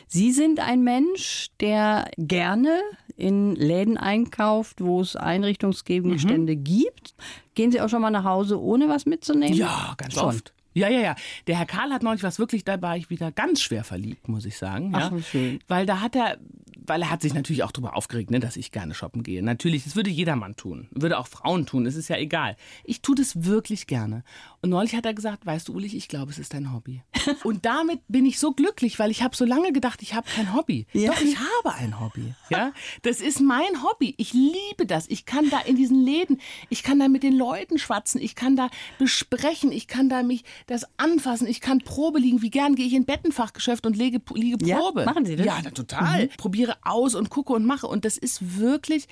Sie 0.07 0.31
sind 0.31 0.59
ein 0.59 0.83
Mensch, 0.83 1.49
der 1.59 2.09
gerne 2.17 2.81
in 3.19 3.55
Läden 3.55 3.97
einkauft, 3.97 4.81
wo 4.81 5.01
es 5.01 5.15
Einrichtungsgegenstände 5.15 6.55
gibt. 6.55 7.13
Gehen 7.53 7.71
Sie 7.71 7.81
auch 7.81 7.89
schon 7.89 8.01
mal 8.01 8.11
nach 8.11 8.23
Hause, 8.23 8.61
ohne 8.61 8.87
was 8.87 9.05
mitzunehmen? 9.05 9.53
Ja, 9.53 9.93
ganz 9.97 10.13
Schon. 10.13 10.25
oft. 10.25 10.53
Ja, 10.73 10.87
ja, 10.87 10.99
ja. 10.99 11.15
Der 11.47 11.57
Herr 11.57 11.65
Karl 11.65 11.91
hat 11.91 12.03
neulich 12.03 12.23
was 12.23 12.39
wirklich, 12.39 12.63
da 12.63 12.81
war 12.81 12.95
ich 12.95 13.09
wieder 13.09 13.31
ganz 13.31 13.61
schwer 13.61 13.83
verliebt, 13.83 14.27
muss 14.27 14.45
ich 14.45 14.57
sagen. 14.57 14.91
Ja? 14.91 15.11
Ach, 15.13 15.23
schön. 15.23 15.59
Weil 15.67 15.85
da 15.85 15.99
hat 15.99 16.15
er, 16.15 16.37
weil 16.85 17.01
er 17.01 17.09
hat 17.09 17.21
sich 17.21 17.33
natürlich 17.33 17.63
auch 17.63 17.71
darüber 17.71 17.97
aufgeregt, 17.97 18.31
ne, 18.31 18.39
dass 18.39 18.55
ich 18.55 18.71
gerne 18.71 18.93
shoppen 18.93 19.23
gehe. 19.23 19.43
Natürlich, 19.43 19.83
das 19.83 19.95
würde 19.95 20.09
jedermann 20.09 20.55
tun. 20.55 20.87
Würde 20.91 21.17
auch 21.17 21.27
Frauen 21.27 21.65
tun, 21.65 21.85
es 21.85 21.95
ist 21.95 22.07
ja 22.07 22.17
egal. 22.17 22.55
Ich 22.83 23.01
tue 23.01 23.15
das 23.15 23.43
wirklich 23.43 23.87
gerne. 23.87 24.23
Und 24.61 24.71
neulich 24.71 24.93
hat 24.95 25.05
er 25.05 25.13
gesagt, 25.13 25.45
weißt 25.45 25.67
du, 25.69 25.73
Ulich, 25.73 25.95
ich 25.95 26.07
glaube, 26.09 26.31
es 26.31 26.37
ist 26.37 26.53
dein 26.53 26.73
Hobby. 26.73 27.01
Und 27.43 27.65
damit 27.65 28.01
bin 28.09 28.25
ich 28.25 28.39
so 28.39 28.51
glücklich, 28.51 28.99
weil 28.99 29.09
ich 29.09 29.23
habe 29.23 29.35
so 29.35 29.45
lange 29.45 29.71
gedacht, 29.71 30.01
ich 30.01 30.13
habe 30.13 30.29
kein 30.29 30.53
Hobby. 30.53 30.85
Ja. 30.91 31.11
Doch, 31.11 31.21
ich 31.21 31.37
habe 31.37 31.75
ein 31.75 31.99
Hobby. 31.99 32.33
Ja, 32.49 32.73
das 33.03 33.21
ist 33.21 33.39
mein 33.39 33.83
Hobby. 33.83 34.15
Ich 34.17 34.33
liebe 34.33 34.85
das. 34.85 35.05
Ich 35.07 35.25
kann 35.25 35.49
da 35.49 35.59
in 35.59 35.75
diesen 35.77 36.03
Läden, 36.03 36.41
ich 36.69 36.83
kann 36.83 36.99
da 36.99 37.07
mit 37.07 37.23
den 37.23 37.37
Leuten 37.37 37.77
schwatzen, 37.79 38.19
ich 38.21 38.35
kann 38.35 38.55
da 38.57 38.69
besprechen, 38.97 39.71
ich 39.71 39.87
kann 39.87 40.09
da 40.09 40.23
mich 40.23 40.43
das 40.67 40.85
anfassen, 40.97 41.47
ich 41.47 41.61
kann 41.61 41.79
Probe 41.79 42.19
liegen. 42.19 42.41
Wie 42.41 42.49
gern 42.51 42.75
gehe 42.75 42.85
ich 42.85 42.93
in 42.93 43.05
Bettenfachgeschäft 43.05 43.85
und 43.85 43.95
lege, 43.95 44.21
liege 44.33 44.57
Ja, 44.65 44.77
Probe. 44.79 45.05
machen 45.05 45.25
Sie 45.25 45.35
das? 45.37 45.45
Ja, 45.45 45.61
total. 45.71 46.27
Probiere 46.37 46.77
aus 46.83 47.15
und 47.15 47.29
gucke 47.29 47.53
und 47.53 47.65
mache. 47.65 47.87
Und 47.87 48.03
das 48.03 48.17
ist 48.17 48.57
wirklich, 48.59 49.07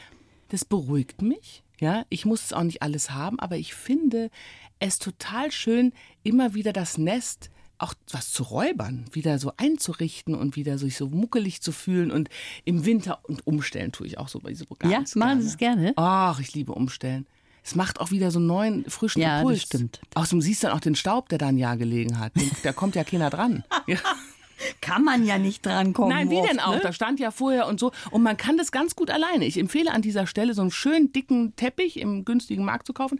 das 0.49 0.65
beruhigt 0.65 1.21
mich. 1.21 1.63
Ja, 1.79 2.05
ich 2.09 2.25
muss 2.25 2.45
es 2.45 2.53
auch 2.53 2.63
nicht 2.63 2.81
alles 2.81 3.11
haben, 3.11 3.39
aber 3.39 3.57
ich 3.57 3.73
finde 3.73 4.29
es 4.79 4.99
total 4.99 5.51
schön, 5.51 5.93
immer 6.23 6.53
wieder 6.53 6.73
das 6.73 6.97
Nest 6.97 7.49
auch 7.79 7.93
was 8.11 8.31
zu 8.31 8.41
räubern, 8.41 9.05
wieder 9.11 9.37
so 9.37 9.51
einzurichten 9.57 10.33
und 10.33 10.55
wieder 10.55 10.79
sich 10.79 10.97
so 10.97 11.09
muckelig 11.09 11.61
zu 11.61 11.71
fühlen 11.71 12.09
und 12.11 12.27
im 12.65 12.85
Winter 12.85 13.19
und 13.23 13.45
umstellen 13.45 13.91
tue 13.91 14.07
ich 14.07 14.17
auch 14.17 14.29
so, 14.29 14.39
so 14.53 14.65
ganz 14.79 15.13
Ja, 15.13 15.19
machen 15.19 15.41
Sie 15.43 15.47
es 15.47 15.57
gerne? 15.57 15.93
Ach, 15.95 16.39
ich 16.39 16.53
liebe 16.55 16.71
umstellen. 16.73 17.27
Es 17.63 17.75
macht 17.75 17.99
auch 17.99 18.09
wieder 18.09 18.31
so 18.31 18.39
einen 18.39 18.47
neuen, 18.47 18.89
frischen 18.89 19.21
Ja, 19.21 19.39
Impuls. 19.41 19.61
stimmt. 19.63 19.99
Außerdem 20.15 20.41
siehst 20.41 20.63
du 20.63 20.67
dann 20.67 20.75
auch 20.75 20.79
den 20.81 20.95
Staub, 20.95 21.29
der 21.29 21.37
da 21.37 21.47
ein 21.47 21.57
Jahr 21.59 21.77
gelegen 21.77 22.17
hat. 22.17 22.35
Den- 22.35 22.49
Da 22.63 22.73
kommt 22.73 22.95
ja 22.95 23.03
keiner 23.03 23.29
dran. 23.29 23.63
Ja. 23.87 23.97
Kann 24.81 25.03
man 25.03 25.25
ja 25.25 25.37
nicht 25.37 25.65
drankommen. 25.65 26.15
Nein, 26.15 26.29
wie 26.29 26.37
oft, 26.37 26.49
denn 26.49 26.59
auch? 26.59 26.75
Ne? 26.75 26.81
Da 26.81 26.93
stand 26.93 27.19
ja 27.19 27.31
vorher 27.31 27.67
und 27.67 27.79
so. 27.79 27.91
Und 28.11 28.23
man 28.23 28.37
kann 28.37 28.57
das 28.57 28.71
ganz 28.71 28.95
gut 28.95 29.09
alleine. 29.09 29.45
Ich 29.45 29.57
empfehle 29.57 29.91
an 29.91 30.01
dieser 30.01 30.27
Stelle 30.27 30.53
so 30.53 30.61
einen 30.61 30.71
schönen 30.71 31.11
dicken 31.11 31.55
Teppich 31.55 31.99
im 31.99 32.25
günstigen 32.25 32.65
Markt 32.65 32.87
zu 32.87 32.93
kaufen, 32.93 33.19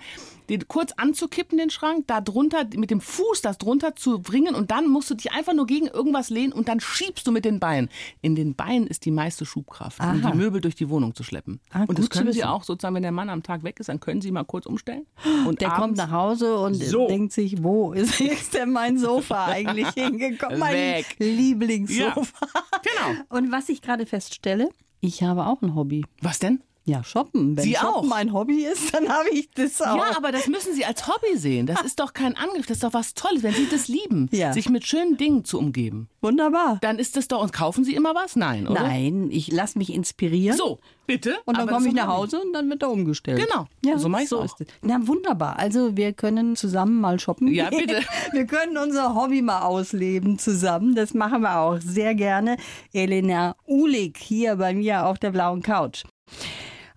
den 0.50 0.68
kurz 0.68 0.92
anzukippen, 0.94 1.58
den 1.58 1.70
Schrank, 1.70 2.06
da 2.08 2.22
drunter 2.22 2.66
mit 2.76 2.92
dem 2.92 3.02
Fuß 3.02 3.42
das 3.42 3.58
drunter 3.58 3.96
zu 3.96 4.20
bringen 4.20 4.56
und 4.56 4.72
dann 4.72 4.88
musst 4.88 5.10
du 5.10 5.16
dich 5.16 5.32
einfach 5.32 5.54
nur 5.54 5.68
gegen 5.68 5.88
irgendwas 5.88 6.30
lehnen 6.30 6.54
und 6.54 6.68
dann 6.68 6.80
schiebst 6.80 7.26
du 7.28 7.32
mit 7.32 7.46
den 7.46 7.60
Beinen. 7.60 7.90
In 8.22 8.36
den 8.36 8.56
Beinen 8.56 8.88
ist 8.88 9.06
die 9.06 9.12
meiste 9.12 9.46
Schubkraft, 9.46 10.00
um 10.00 10.06
Aha. 10.06 10.32
die 10.32 10.38
Möbel 10.38 10.62
durch 10.62 10.76
die 10.76 10.90
Wohnung 10.90 11.16
zu 11.16 11.24
schleppen. 11.24 11.60
Ah, 11.72 11.84
und 11.88 12.00
das 12.00 12.10
können 12.10 12.32
Sie 12.34 12.44
auch 12.44 12.64
sozusagen, 12.64 12.96
wenn 12.96 13.04
der 13.04 13.12
Mann 13.12 13.30
am 13.30 13.44
Tag 13.44 13.64
weg 13.64 13.80
ist, 13.80 13.90
dann 13.90 14.00
können 14.00 14.22
Sie 14.22 14.32
mal 14.32 14.44
kurz 14.44 14.66
umstellen. 14.66 15.06
Und 15.46 15.62
Der 15.62 15.70
kommt 15.72 15.98
nach 15.98 16.12
Hause 16.12 16.58
und 16.58 16.76
So. 16.76 17.08
denkt 17.08 17.34
sich, 17.34 17.64
wo 17.64 17.94
ist 17.94 18.20
jetzt 18.20 18.54
denn 18.54 18.72
mein 18.72 18.98
Sofa 18.98 19.46
eigentlich 19.46 19.90
hingekommen? 19.90 20.60
Mein 20.60 20.74
Weg. 20.74 21.06
Lieblingssofa. 21.28 22.48
Genau. 22.84 23.22
Und 23.30 23.52
was 23.52 23.70
ich 23.70 23.82
gerade 23.82 24.06
feststelle, 24.06 24.70
ich 25.00 25.24
habe 25.24 25.46
auch 25.46 25.62
ein 25.62 25.76
Hobby. 25.76 26.06
Was 26.22 26.40
denn? 26.40 26.62
Ja, 26.90 27.04
shoppen. 27.04 27.58
Wenn 27.58 27.64
Sie 27.66 27.74
shoppen 27.76 27.94
auch? 27.96 28.04
mein 28.04 28.32
Hobby 28.32 28.64
ist, 28.66 28.94
dann 28.94 29.10
habe 29.10 29.30
ich 29.30 29.50
das 29.52 29.82
auch. 29.82 29.98
Ja, 29.98 30.16
aber 30.16 30.32
das 30.32 30.48
müssen 30.48 30.74
Sie 30.74 30.86
als 30.86 31.06
Hobby 31.06 31.38
sehen. 31.38 31.66
Das 31.68 31.82
ist 31.82 32.00
doch 32.00 32.14
kein 32.14 32.38
Angriff, 32.38 32.66
das 32.66 32.78
ist 32.78 32.84
doch 32.84 32.94
was 32.94 33.14
Tolles, 33.14 33.44
wenn 33.44 33.54
Sie 33.54 33.68
das 33.70 33.90
lieben, 33.90 34.30
Ja. 34.32 34.54
sich 34.54 34.70
mit 34.70 34.88
schönen 34.88 35.18
Dingen 35.18 35.44
zu 35.44 35.60
umgeben. 35.60 36.08
Wunderbar. 36.22 36.78
Dann 36.82 36.98
ist 36.98 37.18
das 37.18 37.28
doch, 37.28 37.42
und 37.44 37.52
kaufen 37.52 37.84
Sie 37.84 37.94
immer 37.94 38.16
was? 38.16 38.36
Nein, 38.38 38.68
oder? 38.68 38.82
Nein, 38.84 39.28
ich 39.32 39.52
lasse 39.52 39.78
mich 39.78 39.94
inspirieren. 39.94 40.58
So, 40.58 40.80
bitte. 41.06 41.36
Und 41.46 41.58
dann 41.58 41.68
komme 41.68 41.88
ich 41.90 41.94
nach 41.94 42.08
Hause 42.08 42.40
und 42.42 42.54
dann 42.54 42.70
wird 42.70 42.82
er 42.82 42.90
umgestellt. 42.90 43.46
Genau. 43.46 43.68
Ja, 43.86 43.98
So 43.98 44.08
mach 44.08 44.22
ich's 44.22 44.30
so 44.30 44.42
ist 44.42 44.60
es. 44.62 44.68
Na, 44.82 45.06
wunderbar. 45.06 45.60
Also 45.60 45.96
wir 45.98 46.14
können 46.14 46.56
zusammen 46.56 47.02
mal 47.02 47.20
shoppen. 47.20 47.50
Ja, 47.54 47.70
bitte. 47.70 48.02
Wir 48.32 48.46
können 48.46 48.78
unser 48.78 49.14
Hobby 49.16 49.42
mal 49.42 49.62
ausleben 49.62 50.38
zusammen. 50.40 50.96
Das 50.96 51.14
machen 51.14 51.42
wir 51.42 51.58
auch 51.60 51.80
sehr 51.80 52.14
gerne. 52.16 52.58
Elena 52.94 53.56
Uhlig 53.68 54.18
hier 54.18 54.56
bei 54.58 54.74
mir 54.74 55.06
auf 55.06 55.18
der 55.20 55.32
blauen 55.32 55.62
Couch. 55.62 56.04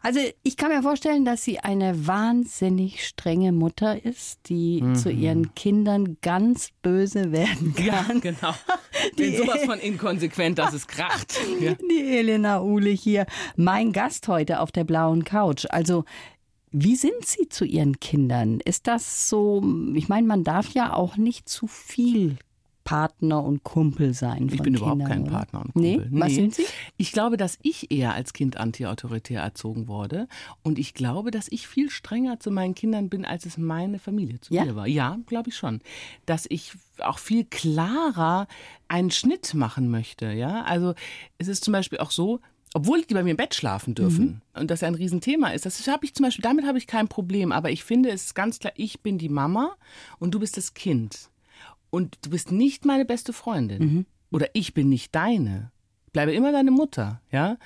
Also 0.02 0.18
ich 0.42 0.56
kann 0.56 0.70
mir 0.70 0.82
vorstellen, 0.82 1.24
dass 1.26 1.44
sie 1.44 1.58
eine 1.60 2.06
wahnsinnig 2.06 3.06
strenge 3.06 3.52
Mutter 3.52 4.02
ist, 4.04 4.40
die 4.48 4.80
Mhm. 4.82 4.94
zu 4.94 5.10
ihren 5.10 5.54
Kindern 5.54 6.16
ganz 6.22 6.70
böse 6.82 7.32
werden 7.32 7.74
kann. 7.74 7.84
Ja, 7.86 8.06
genau. 8.20 8.54
Bin 9.16 9.36
sowas 9.36 9.62
von 9.64 9.78
inkonsequent, 9.78 10.58
dass 10.58 10.72
es 10.72 10.86
kracht. 10.86 11.38
Ja. 11.60 11.74
Die 11.74 12.16
Elena 12.16 12.62
Uhle 12.62 12.90
hier, 12.90 13.26
mein 13.56 13.92
Gast 13.92 14.28
heute 14.28 14.60
auf 14.60 14.72
der 14.72 14.84
blauen 14.84 15.24
Couch. 15.24 15.66
Also, 15.68 16.04
wie 16.70 16.96
sind 16.96 17.26
Sie 17.26 17.48
zu 17.48 17.64
Ihren 17.64 17.98
Kindern? 18.00 18.60
Ist 18.64 18.86
das 18.86 19.28
so, 19.28 19.62
ich 19.94 20.08
meine, 20.08 20.26
man 20.26 20.44
darf 20.44 20.70
ja 20.70 20.94
auch 20.94 21.16
nicht 21.16 21.48
zu 21.48 21.66
viel 21.66 22.36
Partner 22.90 23.44
und 23.44 23.62
Kumpel 23.62 24.14
sein. 24.14 24.48
Von 24.48 24.52
Ich 24.52 24.62
bin 24.62 24.74
überhaupt 24.74 24.98
Kindern, 24.98 25.08
kein 25.08 25.22
oder? 25.22 25.30
Partner 25.30 25.60
und 25.60 25.72
Kumpel. 25.74 26.08
Nee? 26.10 26.20
Was 26.20 26.34
sind 26.34 26.54
Sie? 26.56 26.64
Ich 26.96 27.12
glaube, 27.12 27.36
dass 27.36 27.56
ich 27.62 27.92
eher 27.92 28.14
als 28.14 28.32
Kind 28.32 28.56
antiautoritär 28.56 29.42
erzogen 29.42 29.86
wurde. 29.86 30.26
Und 30.64 30.76
ich 30.76 30.92
glaube, 30.92 31.30
dass 31.30 31.46
ich 31.52 31.68
viel 31.68 31.88
strenger 31.88 32.40
zu 32.40 32.50
meinen 32.50 32.74
Kindern 32.74 33.08
bin, 33.08 33.24
als 33.24 33.46
es 33.46 33.58
meine 33.58 34.00
Familie 34.00 34.40
zu 34.40 34.52
Ja? 34.52 34.64
mir 34.64 34.74
war. 34.74 34.88
Ja, 34.88 35.18
glaube 35.26 35.50
ich 35.50 35.56
schon. 35.56 35.82
Dass 36.26 36.46
ich 36.48 36.72
auch 36.98 37.20
viel 37.20 37.44
klarer 37.44 38.48
einen 38.88 39.12
Schnitt 39.12 39.54
machen 39.54 39.88
möchte. 39.88 40.32
Ja, 40.32 40.62
also 40.64 40.94
es 41.38 41.46
ist 41.46 41.62
zum 41.62 41.70
Beispiel 41.70 41.98
auch 41.98 42.10
so, 42.10 42.40
obwohl 42.74 43.02
die 43.02 43.14
bei 43.14 43.22
mir 43.22 43.30
im 43.30 43.36
Bett 43.36 43.54
schlafen 43.54 43.94
dürfen 43.94 44.42
und 44.54 44.68
das 44.68 44.82
ein 44.82 44.96
Riesenthema 44.96 45.50
ist, 45.50 45.64
das 45.64 45.86
habe 45.86 46.04
ich 46.04 46.14
zum 46.14 46.24
Beispiel, 46.24 46.42
damit 46.42 46.66
habe 46.66 46.78
ich 46.78 46.88
kein 46.88 47.06
Problem. 47.06 47.52
Aber 47.52 47.70
ich 47.70 47.84
finde, 47.84 48.10
es 48.10 48.26
ist 48.26 48.34
ganz 48.34 48.58
klar, 48.58 48.72
ich 48.76 49.00
bin 49.00 49.16
die 49.16 49.28
Mama 49.28 49.76
und 50.18 50.34
du 50.34 50.40
bist 50.40 50.56
das 50.56 50.74
Kind. 50.74 51.29
Und 51.90 52.18
du 52.22 52.30
bist 52.30 52.52
nicht 52.52 52.84
meine 52.84 53.04
beste 53.04 53.32
Freundin. 53.32 53.80
Oder 54.30 54.48
ich 54.52 54.74
bin 54.74 54.88
nicht 54.88 55.14
deine. 55.14 55.72
Bleibe 56.12 56.32
immer 56.32 56.52
deine 56.52 56.70
Mutter, 56.70 57.20
ja. 57.30 57.56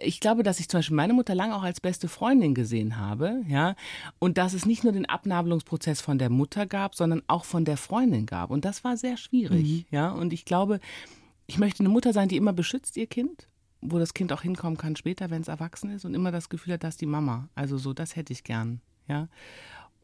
Ich 0.00 0.20
glaube, 0.20 0.44
dass 0.44 0.60
ich 0.60 0.68
zum 0.68 0.78
Beispiel 0.78 0.96
meine 0.96 1.12
Mutter 1.12 1.34
lange 1.34 1.56
auch 1.56 1.64
als 1.64 1.80
beste 1.80 2.06
Freundin 2.06 2.54
gesehen 2.54 2.98
habe, 2.98 3.42
ja, 3.48 3.74
und 4.20 4.38
dass 4.38 4.52
es 4.54 4.64
nicht 4.64 4.84
nur 4.84 4.92
den 4.92 5.06
Abnabelungsprozess 5.06 6.00
von 6.00 6.18
der 6.18 6.30
Mutter 6.30 6.66
gab, 6.66 6.94
sondern 6.94 7.22
auch 7.26 7.44
von 7.44 7.64
der 7.64 7.76
Freundin 7.76 8.24
gab. 8.24 8.50
Und 8.50 8.64
das 8.64 8.84
war 8.84 8.96
sehr 8.96 9.16
schwierig, 9.16 9.86
ja. 9.90 10.10
Und 10.10 10.32
ich 10.32 10.44
glaube, 10.44 10.78
ich 11.48 11.58
möchte 11.58 11.80
eine 11.80 11.88
Mutter 11.88 12.12
sein, 12.12 12.28
die 12.28 12.36
immer 12.36 12.52
beschützt 12.52 12.96
ihr 12.96 13.08
Kind, 13.08 13.48
wo 13.80 13.98
das 13.98 14.14
Kind 14.14 14.32
auch 14.32 14.42
hinkommen 14.42 14.76
kann 14.76 14.94
später, 14.94 15.30
wenn 15.30 15.42
es 15.42 15.48
erwachsen 15.48 15.90
ist 15.90 16.04
und 16.04 16.14
immer 16.14 16.30
das 16.30 16.48
Gefühl 16.48 16.74
hat, 16.74 16.84
dass 16.84 16.96
die 16.96 17.06
Mama. 17.06 17.48
Also 17.56 17.76
so, 17.76 17.92
das 17.92 18.14
hätte 18.14 18.32
ich 18.32 18.44
gern. 18.44 18.80
Ja. 19.08 19.26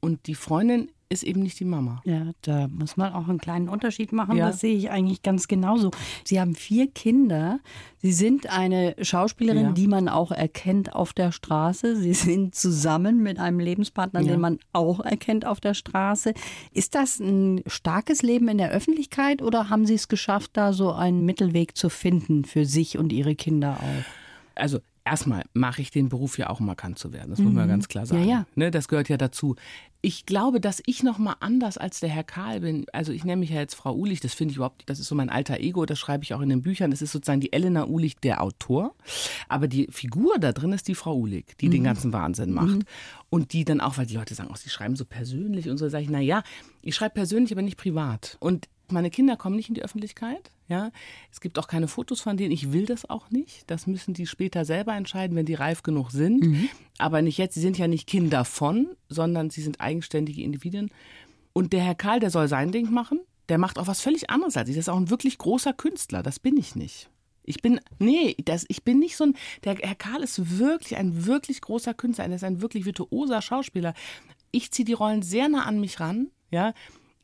Und 0.04 0.26
die 0.26 0.34
Freundin 0.34 0.90
ist 1.08 1.22
eben 1.22 1.42
nicht 1.42 1.60
die 1.60 1.64
Mama. 1.64 2.02
Ja, 2.04 2.32
da 2.42 2.68
muss 2.68 2.96
man 2.96 3.12
auch 3.12 3.28
einen 3.28 3.38
kleinen 3.38 3.68
Unterschied 3.68 4.12
machen. 4.12 4.36
Ja. 4.36 4.48
Das 4.48 4.60
sehe 4.60 4.74
ich 4.74 4.90
eigentlich 4.90 5.22
ganz 5.22 5.48
genauso. 5.48 5.90
Sie 6.24 6.40
haben 6.40 6.54
vier 6.54 6.90
Kinder. 6.90 7.60
Sie 7.98 8.12
sind 8.12 8.50
eine 8.50 8.96
Schauspielerin, 9.00 9.66
ja. 9.66 9.72
die 9.72 9.86
man 9.86 10.08
auch 10.08 10.32
erkennt 10.32 10.94
auf 10.94 11.12
der 11.12 11.30
Straße. 11.30 11.96
Sie 11.96 12.14
sind 12.14 12.54
zusammen 12.54 13.22
mit 13.22 13.38
einem 13.38 13.60
Lebenspartner, 13.60 14.20
ja. 14.20 14.32
den 14.32 14.40
man 14.40 14.58
auch 14.72 15.00
erkennt 15.00 15.46
auf 15.46 15.60
der 15.60 15.74
Straße. 15.74 16.34
Ist 16.72 16.94
das 16.94 17.20
ein 17.20 17.62
starkes 17.66 18.22
Leben 18.22 18.48
in 18.48 18.58
der 18.58 18.70
Öffentlichkeit 18.70 19.40
oder 19.40 19.70
haben 19.70 19.86
Sie 19.86 19.94
es 19.94 20.08
geschafft, 20.08 20.52
da 20.54 20.72
so 20.72 20.92
einen 20.92 21.24
Mittelweg 21.24 21.76
zu 21.76 21.88
finden 21.88 22.44
für 22.44 22.64
sich 22.64 22.98
und 22.98 23.12
Ihre 23.12 23.34
Kinder 23.34 23.78
auch? 23.80 24.04
Also 24.56 24.80
erstmal 25.04 25.44
mache 25.52 25.82
ich 25.82 25.90
den 25.90 26.08
Beruf 26.08 26.38
ja 26.38 26.48
auch, 26.50 26.60
um 26.60 26.68
erkannt 26.68 26.98
zu 26.98 27.12
werden. 27.12 27.30
Das 27.30 27.38
muss 27.38 27.52
man 27.52 27.66
mhm. 27.66 27.70
ganz 27.70 27.88
klar 27.88 28.06
sagen. 28.06 28.24
Ja, 28.24 28.28
ja. 28.28 28.46
Ne, 28.54 28.70
das 28.70 28.88
gehört 28.88 29.08
ja 29.08 29.16
dazu. 29.16 29.56
Ich 30.00 30.26
glaube, 30.26 30.60
dass 30.60 30.82
ich 30.86 31.02
noch 31.02 31.18
mal 31.18 31.36
anders 31.40 31.78
als 31.78 32.00
der 32.00 32.08
Herr 32.08 32.24
Karl 32.24 32.60
bin. 32.60 32.86
Also 32.92 33.12
ich 33.12 33.24
nenne 33.24 33.40
mich 33.40 33.50
ja 33.50 33.60
jetzt 33.60 33.74
Frau 33.74 33.94
Ulich. 33.94 34.20
Das 34.20 34.34
finde 34.34 34.52
ich 34.52 34.56
überhaupt, 34.56 34.82
das 34.86 34.98
ist 34.98 35.08
so 35.08 35.14
mein 35.14 35.30
alter 35.30 35.60
Ego. 35.60 35.86
Das 35.86 35.98
schreibe 35.98 36.24
ich 36.24 36.34
auch 36.34 36.40
in 36.40 36.48
den 36.48 36.62
Büchern. 36.62 36.90
Das 36.90 37.02
ist 37.02 37.12
sozusagen 37.12 37.40
die 37.40 37.52
Elena 37.52 37.86
Ulich, 37.86 38.16
der 38.16 38.42
Autor. 38.42 38.94
Aber 39.48 39.68
die 39.68 39.88
Figur 39.90 40.38
da 40.38 40.52
drin 40.52 40.72
ist 40.72 40.88
die 40.88 40.94
Frau 40.94 41.16
Ulich, 41.16 41.46
die 41.60 41.68
mhm. 41.68 41.72
den 41.72 41.84
ganzen 41.84 42.12
Wahnsinn 42.12 42.52
macht. 42.52 42.76
Mhm. 42.76 42.84
Und 43.30 43.52
die 43.52 43.64
dann 43.64 43.80
auch, 43.80 43.98
weil 43.98 44.06
die 44.06 44.16
Leute 44.16 44.34
sagen, 44.34 44.50
oh, 44.52 44.56
sie 44.56 44.70
schreiben 44.70 44.96
so 44.96 45.04
persönlich 45.04 45.68
und 45.68 45.78
so, 45.78 45.88
sage 45.88 46.04
ich, 46.04 46.10
na 46.10 46.20
ja, 46.20 46.42
ich 46.82 46.94
schreibe 46.94 47.14
persönlich, 47.14 47.52
aber 47.52 47.62
nicht 47.62 47.78
privat. 47.78 48.36
Und 48.40 48.68
meine 48.90 49.10
Kinder 49.10 49.36
kommen 49.36 49.56
nicht 49.56 49.68
in 49.68 49.74
die 49.74 49.82
Öffentlichkeit. 49.82 50.50
Ja, 50.66 50.90
es 51.30 51.40
gibt 51.40 51.58
auch 51.58 51.68
keine 51.68 51.88
Fotos 51.88 52.22
von 52.22 52.38
denen. 52.38 52.50
Ich 52.50 52.72
will 52.72 52.86
das 52.86 53.08
auch 53.08 53.30
nicht. 53.30 53.70
Das 53.70 53.86
müssen 53.86 54.14
die 54.14 54.26
später 54.26 54.64
selber 54.64 54.94
entscheiden, 54.94 55.36
wenn 55.36 55.44
die 55.44 55.54
reif 55.54 55.82
genug 55.82 56.10
sind. 56.10 56.42
Mhm. 56.42 56.68
Aber 56.96 57.20
nicht 57.20 57.36
jetzt. 57.36 57.54
Sie 57.54 57.60
sind 57.60 57.76
ja 57.76 57.86
nicht 57.86 58.06
Kinder 58.06 58.46
von, 58.46 58.88
sondern 59.08 59.50
sie 59.50 59.60
sind 59.60 59.80
eigenständige 59.80 60.42
Individuen. 60.42 60.90
Und 61.52 61.72
der 61.72 61.82
Herr 61.82 61.94
Karl, 61.94 62.20
der 62.20 62.30
soll 62.30 62.48
sein 62.48 62.72
Ding 62.72 62.90
machen. 62.90 63.20
Der 63.50 63.58
macht 63.58 63.78
auch 63.78 63.86
was 63.86 64.00
völlig 64.00 64.30
anderes 64.30 64.56
als 64.56 64.70
ich. 64.70 64.76
Das 64.76 64.86
ist 64.86 64.88
auch 64.88 64.96
ein 64.96 65.10
wirklich 65.10 65.36
großer 65.36 65.74
Künstler. 65.74 66.22
Das 66.22 66.38
bin 66.38 66.56
ich 66.56 66.74
nicht. 66.74 67.10
Ich 67.44 67.60
bin, 67.60 67.78
nee, 67.98 68.34
das, 68.42 68.64
ich 68.68 68.84
bin 68.84 68.98
nicht 68.98 69.16
so 69.16 69.24
ein, 69.24 69.34
der 69.64 69.76
Herr 69.76 69.94
Karl 69.94 70.22
ist 70.22 70.58
wirklich 70.58 70.96
ein 70.96 71.26
wirklich 71.26 71.60
großer 71.60 71.92
Künstler. 71.92 72.24
Er 72.24 72.34
ist 72.34 72.44
ein 72.44 72.62
wirklich 72.62 72.86
virtuoser 72.86 73.42
Schauspieler. 73.42 73.92
Ich 74.50 74.70
ziehe 74.70 74.86
die 74.86 74.94
Rollen 74.94 75.20
sehr 75.20 75.48
nah 75.50 75.64
an 75.64 75.78
mich 75.78 76.00
ran, 76.00 76.30
ja. 76.50 76.72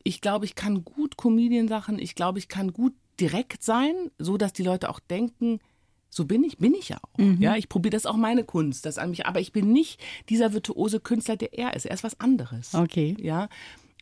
Ich 0.02 0.20
glaube, 0.20 0.46
ich 0.46 0.54
kann 0.54 0.84
gut 0.84 1.16
Comedian-Sachen. 1.16 1.98
Ich 1.98 2.14
glaube, 2.14 2.38
ich 2.38 2.48
kann 2.48 2.72
gut 2.72 2.94
direkt 3.20 3.62
sein, 3.62 3.94
so 4.18 4.36
dass 4.36 4.52
die 4.52 4.62
Leute 4.62 4.88
auch 4.88 5.00
denken, 5.00 5.60
so 6.08 6.24
bin 6.24 6.42
ich, 6.42 6.58
bin 6.58 6.74
ich 6.74 6.88
ja 6.88 6.98
auch. 7.02 7.18
Mhm. 7.18 7.40
Ja, 7.40 7.56
ich 7.56 7.68
probiere 7.68 7.92
das 7.92 8.04
auch 8.04 8.16
meine 8.16 8.44
Kunst, 8.44 8.84
das 8.84 8.98
an 8.98 9.10
mich, 9.10 9.26
aber 9.26 9.40
ich 9.40 9.52
bin 9.52 9.72
nicht 9.72 10.00
dieser 10.28 10.52
virtuose 10.52 10.98
Künstler, 10.98 11.36
der 11.36 11.56
er 11.56 11.74
ist. 11.74 11.86
Er 11.86 11.94
ist 11.94 12.02
was 12.02 12.18
anderes. 12.18 12.74
Okay. 12.74 13.16
Ja. 13.20 13.48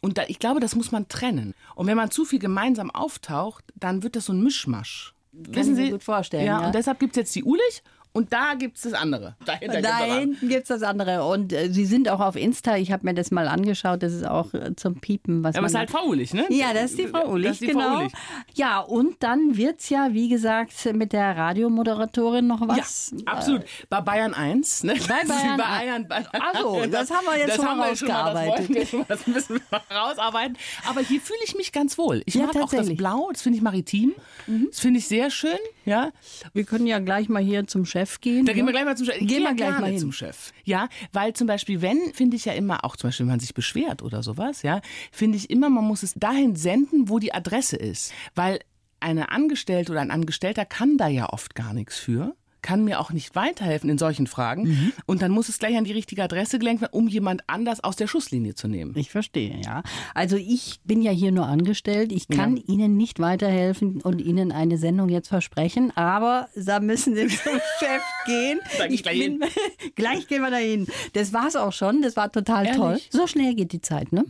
Und 0.00 0.16
da, 0.16 0.22
ich 0.28 0.38
glaube, 0.38 0.60
das 0.60 0.74
muss 0.74 0.90
man 0.90 1.08
trennen. 1.08 1.54
Und 1.74 1.86
wenn 1.86 1.96
man 1.96 2.10
zu 2.10 2.24
viel 2.24 2.38
gemeinsam 2.38 2.90
auftaucht, 2.90 3.64
dann 3.74 4.02
wird 4.02 4.16
das 4.16 4.26
so 4.26 4.32
ein 4.32 4.42
Mischmasch. 4.42 5.14
Kann 5.44 5.54
Wissen 5.54 5.76
Sie? 5.76 5.90
gut 5.90 6.02
vorstellen. 6.02 6.46
Ja, 6.46 6.60
ja. 6.60 6.66
und 6.66 6.74
deshalb 6.74 6.98
gibt 6.98 7.12
es 7.12 7.16
jetzt 7.16 7.34
die 7.34 7.44
Ulich 7.44 7.82
und 8.12 8.32
da 8.32 8.54
gibt 8.54 8.76
es 8.76 8.82
das 8.82 8.94
andere. 8.94 9.36
Dahinter 9.44 9.80
da 9.80 9.98
hinten 9.98 10.48
gibt 10.48 10.62
es 10.62 10.68
das 10.68 10.82
andere. 10.82 11.24
Und 11.24 11.52
äh, 11.52 11.68
Sie 11.70 11.84
sind 11.84 12.08
auch 12.08 12.20
auf 12.20 12.36
Insta. 12.36 12.76
Ich 12.76 12.90
habe 12.90 13.04
mir 13.06 13.14
das 13.14 13.30
mal 13.30 13.46
angeschaut. 13.46 14.02
Das 14.02 14.12
ist 14.12 14.26
auch 14.26 14.52
äh, 14.54 14.74
zum 14.74 14.96
Piepen. 14.96 15.44
Was 15.44 15.54
ja, 15.54 15.60
aber 15.60 15.66
es 15.66 15.72
ist 15.72 15.78
halt 15.78 15.90
Frau 15.90 16.06
Ulich, 16.06 16.34
ne? 16.34 16.46
Ja, 16.48 16.72
das 16.72 16.90
ist 16.90 16.98
die 16.98 17.06
Frau 17.06 17.30
Ulich, 17.30 17.58
die 17.58 17.68
genau. 17.68 17.80
Frau 17.80 17.98
Ulich. 18.00 18.12
Ja, 18.54 18.80
und 18.80 19.22
dann 19.22 19.56
wird 19.56 19.80
es 19.80 19.90
ja, 19.90 20.08
wie 20.12 20.28
gesagt, 20.28 20.72
mit 20.94 21.12
der 21.12 21.36
Radiomoderatorin 21.36 22.46
noch 22.46 22.66
was. 22.66 23.14
Ja, 23.16 23.32
absolut. 23.32 23.62
Bei 23.88 24.00
Bayern 24.00 24.34
1. 24.34 24.84
Ne? 24.84 24.94
Bei 25.06 25.24
Bayern, 25.28 25.56
Bayern, 25.56 26.08
Bayern 26.08 26.26
Also, 26.54 26.86
das 26.90 27.10
haben 27.10 27.26
wir 27.26 27.38
jetzt 27.38 27.56
schon 27.56 27.64
mal 27.64 27.90
rausgearbeitet. 27.90 28.88
Schon 28.88 29.00
mal, 29.00 29.06
das, 29.08 29.20
das 29.20 29.26
müssen 29.26 29.60
wir 29.70 29.82
rausarbeiten. 29.96 30.56
Aber 30.88 31.00
hier 31.02 31.20
fühle 31.20 31.40
ich 31.44 31.54
mich 31.54 31.72
ganz 31.72 31.98
wohl. 31.98 32.22
Ich 32.24 32.34
ja, 32.34 32.46
mag 32.46 32.56
auch 32.56 32.70
das 32.70 32.94
Blau. 32.96 33.28
Das 33.32 33.42
finde 33.42 33.58
ich 33.58 33.62
maritim. 33.62 34.14
Mhm. 34.46 34.68
Das 34.70 34.80
finde 34.80 34.98
ich 34.98 35.06
sehr 35.06 35.30
schön. 35.30 35.58
Ja. 35.84 36.10
Wir 36.52 36.64
können 36.64 36.86
ja 36.86 36.98
gleich 36.98 37.28
mal 37.28 37.42
hier 37.42 37.66
zum 37.66 37.84
Chef 37.84 37.97
Chef 37.98 38.20
gehen. 38.20 38.46
Da 38.46 38.52
gehen 38.52 38.66
wir 38.66 38.72
gleich 38.72 38.84
mal 38.84 38.96
zum 38.96 39.06
Chef. 39.06 39.18
Gehen 39.18 39.42
wir 39.42 39.54
gleich 39.54 39.78
mal 39.78 39.90
hin. 39.90 39.98
zum 39.98 40.12
Chef. 40.12 40.52
Ja, 40.64 40.88
weil 41.12 41.32
zum 41.32 41.46
Beispiel, 41.46 41.82
wenn, 41.82 42.12
finde 42.14 42.36
ich 42.36 42.44
ja 42.44 42.52
immer, 42.52 42.84
auch 42.84 42.96
zum 42.96 43.08
Beispiel, 43.08 43.26
wenn 43.26 43.32
man 43.32 43.40
sich 43.40 43.54
beschwert 43.54 44.02
oder 44.02 44.22
sowas, 44.22 44.62
ja, 44.62 44.80
finde 45.12 45.36
ich 45.36 45.50
immer, 45.50 45.70
man 45.70 45.84
muss 45.84 46.02
es 46.02 46.14
dahin 46.14 46.56
senden, 46.56 47.08
wo 47.08 47.18
die 47.18 47.34
Adresse 47.34 47.76
ist. 47.76 48.12
Weil 48.34 48.60
eine 49.00 49.30
Angestellte 49.30 49.92
oder 49.92 50.00
ein 50.00 50.10
Angestellter 50.10 50.64
kann 50.64 50.96
da 50.96 51.08
ja 51.08 51.28
oft 51.28 51.54
gar 51.54 51.72
nichts 51.72 51.98
für 51.98 52.34
kann 52.68 52.84
mir 52.84 53.00
auch 53.00 53.12
nicht 53.12 53.34
weiterhelfen 53.34 53.88
in 53.88 53.96
solchen 53.96 54.26
Fragen. 54.26 54.64
Mhm. 54.64 54.92
Und 55.06 55.22
dann 55.22 55.30
muss 55.30 55.48
es 55.48 55.58
gleich 55.58 55.78
an 55.78 55.84
die 55.84 55.92
richtige 55.92 56.22
Adresse 56.22 56.58
gelenkt 56.58 56.82
werden, 56.82 56.92
um 56.92 57.08
jemand 57.08 57.40
anders 57.46 57.82
aus 57.82 57.96
der 57.96 58.06
Schusslinie 58.06 58.54
zu 58.54 58.68
nehmen. 58.68 58.92
Ich 58.94 59.10
verstehe, 59.10 59.58
ja. 59.64 59.82
Also 60.14 60.36
ich 60.36 60.78
bin 60.84 61.00
ja 61.00 61.10
hier 61.10 61.32
nur 61.32 61.46
angestellt. 61.46 62.12
Ich 62.12 62.28
kann 62.28 62.58
ja. 62.58 62.62
Ihnen 62.66 62.98
nicht 62.98 63.20
weiterhelfen 63.20 64.02
und 64.02 64.20
Ihnen 64.20 64.52
eine 64.52 64.76
Sendung 64.76 65.08
jetzt 65.08 65.28
versprechen, 65.28 65.96
aber 65.96 66.50
da 66.56 66.80
müssen 66.80 67.14
Sie 67.14 67.26
zum 67.42 67.58
Chef 67.78 68.02
gehen. 68.26 68.60
ich 68.90 69.02
gleich, 69.02 69.18
bin, 69.18 69.40
gleich 69.94 70.28
gehen 70.28 70.42
wir 70.42 70.50
dahin. 70.50 70.88
Das 71.14 71.32
war's 71.32 71.56
auch 71.56 71.72
schon. 71.72 72.02
Das 72.02 72.16
war 72.16 72.30
total 72.30 72.66
Ehrlich? 72.66 72.78
toll. 72.78 73.00
So 73.08 73.26
schnell 73.26 73.54
geht 73.54 73.72
die 73.72 73.80
Zeit, 73.80 74.12
ne? 74.12 74.26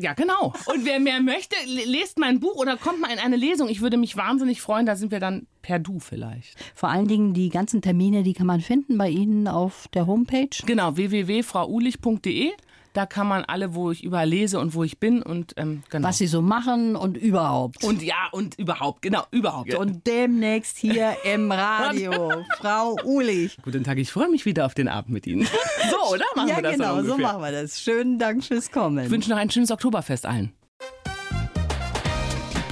Ja, 0.00 0.14
genau. 0.14 0.54
Und 0.72 0.86
wer 0.86 1.00
mehr 1.00 1.20
möchte, 1.20 1.54
lest 1.66 2.18
mein 2.18 2.40
Buch 2.40 2.56
oder 2.56 2.78
kommt 2.78 3.00
mal 3.00 3.10
in 3.10 3.18
eine 3.18 3.36
Lesung. 3.36 3.68
Ich 3.68 3.82
würde 3.82 3.98
mich 3.98 4.16
wahnsinnig 4.16 4.62
freuen. 4.62 4.86
Da 4.86 4.96
sind 4.96 5.12
wir 5.12 5.20
dann 5.20 5.46
per 5.64 5.78
Du 5.78 5.98
vielleicht. 5.98 6.56
Vor 6.74 6.90
allen 6.90 7.08
Dingen 7.08 7.32
die 7.32 7.48
ganzen 7.48 7.80
Termine, 7.80 8.22
die 8.22 8.34
kann 8.34 8.46
man 8.46 8.60
finden 8.60 8.98
bei 8.98 9.08
Ihnen 9.08 9.48
auf 9.48 9.88
der 9.94 10.06
Homepage. 10.06 10.50
Genau, 10.66 10.96
www.frauulich.de. 10.96 12.50
Da 12.92 13.06
kann 13.06 13.26
man 13.26 13.44
alle, 13.44 13.74
wo 13.74 13.90
ich 13.90 14.04
überall 14.04 14.28
lese 14.28 14.60
und 14.60 14.74
wo 14.74 14.84
ich 14.84 15.00
bin 15.00 15.20
und 15.22 15.54
ähm, 15.56 15.82
genau. 15.90 16.06
Was 16.06 16.18
sie 16.18 16.28
so 16.28 16.42
machen 16.42 16.94
und 16.94 17.16
überhaupt. 17.16 17.82
Und 17.82 18.02
ja, 18.02 18.28
und 18.30 18.56
überhaupt, 18.56 19.02
genau, 19.02 19.24
überhaupt. 19.32 19.74
Und 19.74 20.06
demnächst 20.06 20.78
hier 20.78 21.16
im 21.24 21.50
Radio, 21.50 22.44
Frau 22.58 22.96
Ulich. 23.02 23.56
Guten 23.62 23.82
Tag, 23.82 23.98
ich 23.98 24.12
freue 24.12 24.28
mich 24.28 24.44
wieder 24.44 24.66
auf 24.66 24.74
den 24.74 24.86
Abend 24.86 25.10
mit 25.10 25.26
Ihnen. 25.26 25.48
So, 25.90 26.14
oder? 26.14 26.24
Machen 26.34 26.48
ja, 26.48 26.56
wir 26.56 26.62
das 26.62 26.72
genau, 26.76 27.02
so 27.02 27.18
machen 27.18 27.42
wir 27.42 27.52
das. 27.52 27.80
Schönen 27.80 28.18
Dank 28.18 28.42
fürs 28.44 28.70
Kommen. 28.70 29.04
Ich 29.04 29.10
wünsche 29.10 29.28
noch 29.28 29.36
ein 29.36 29.50
schönes 29.50 29.70
Oktoberfest 29.70 30.24
allen. 30.24 30.52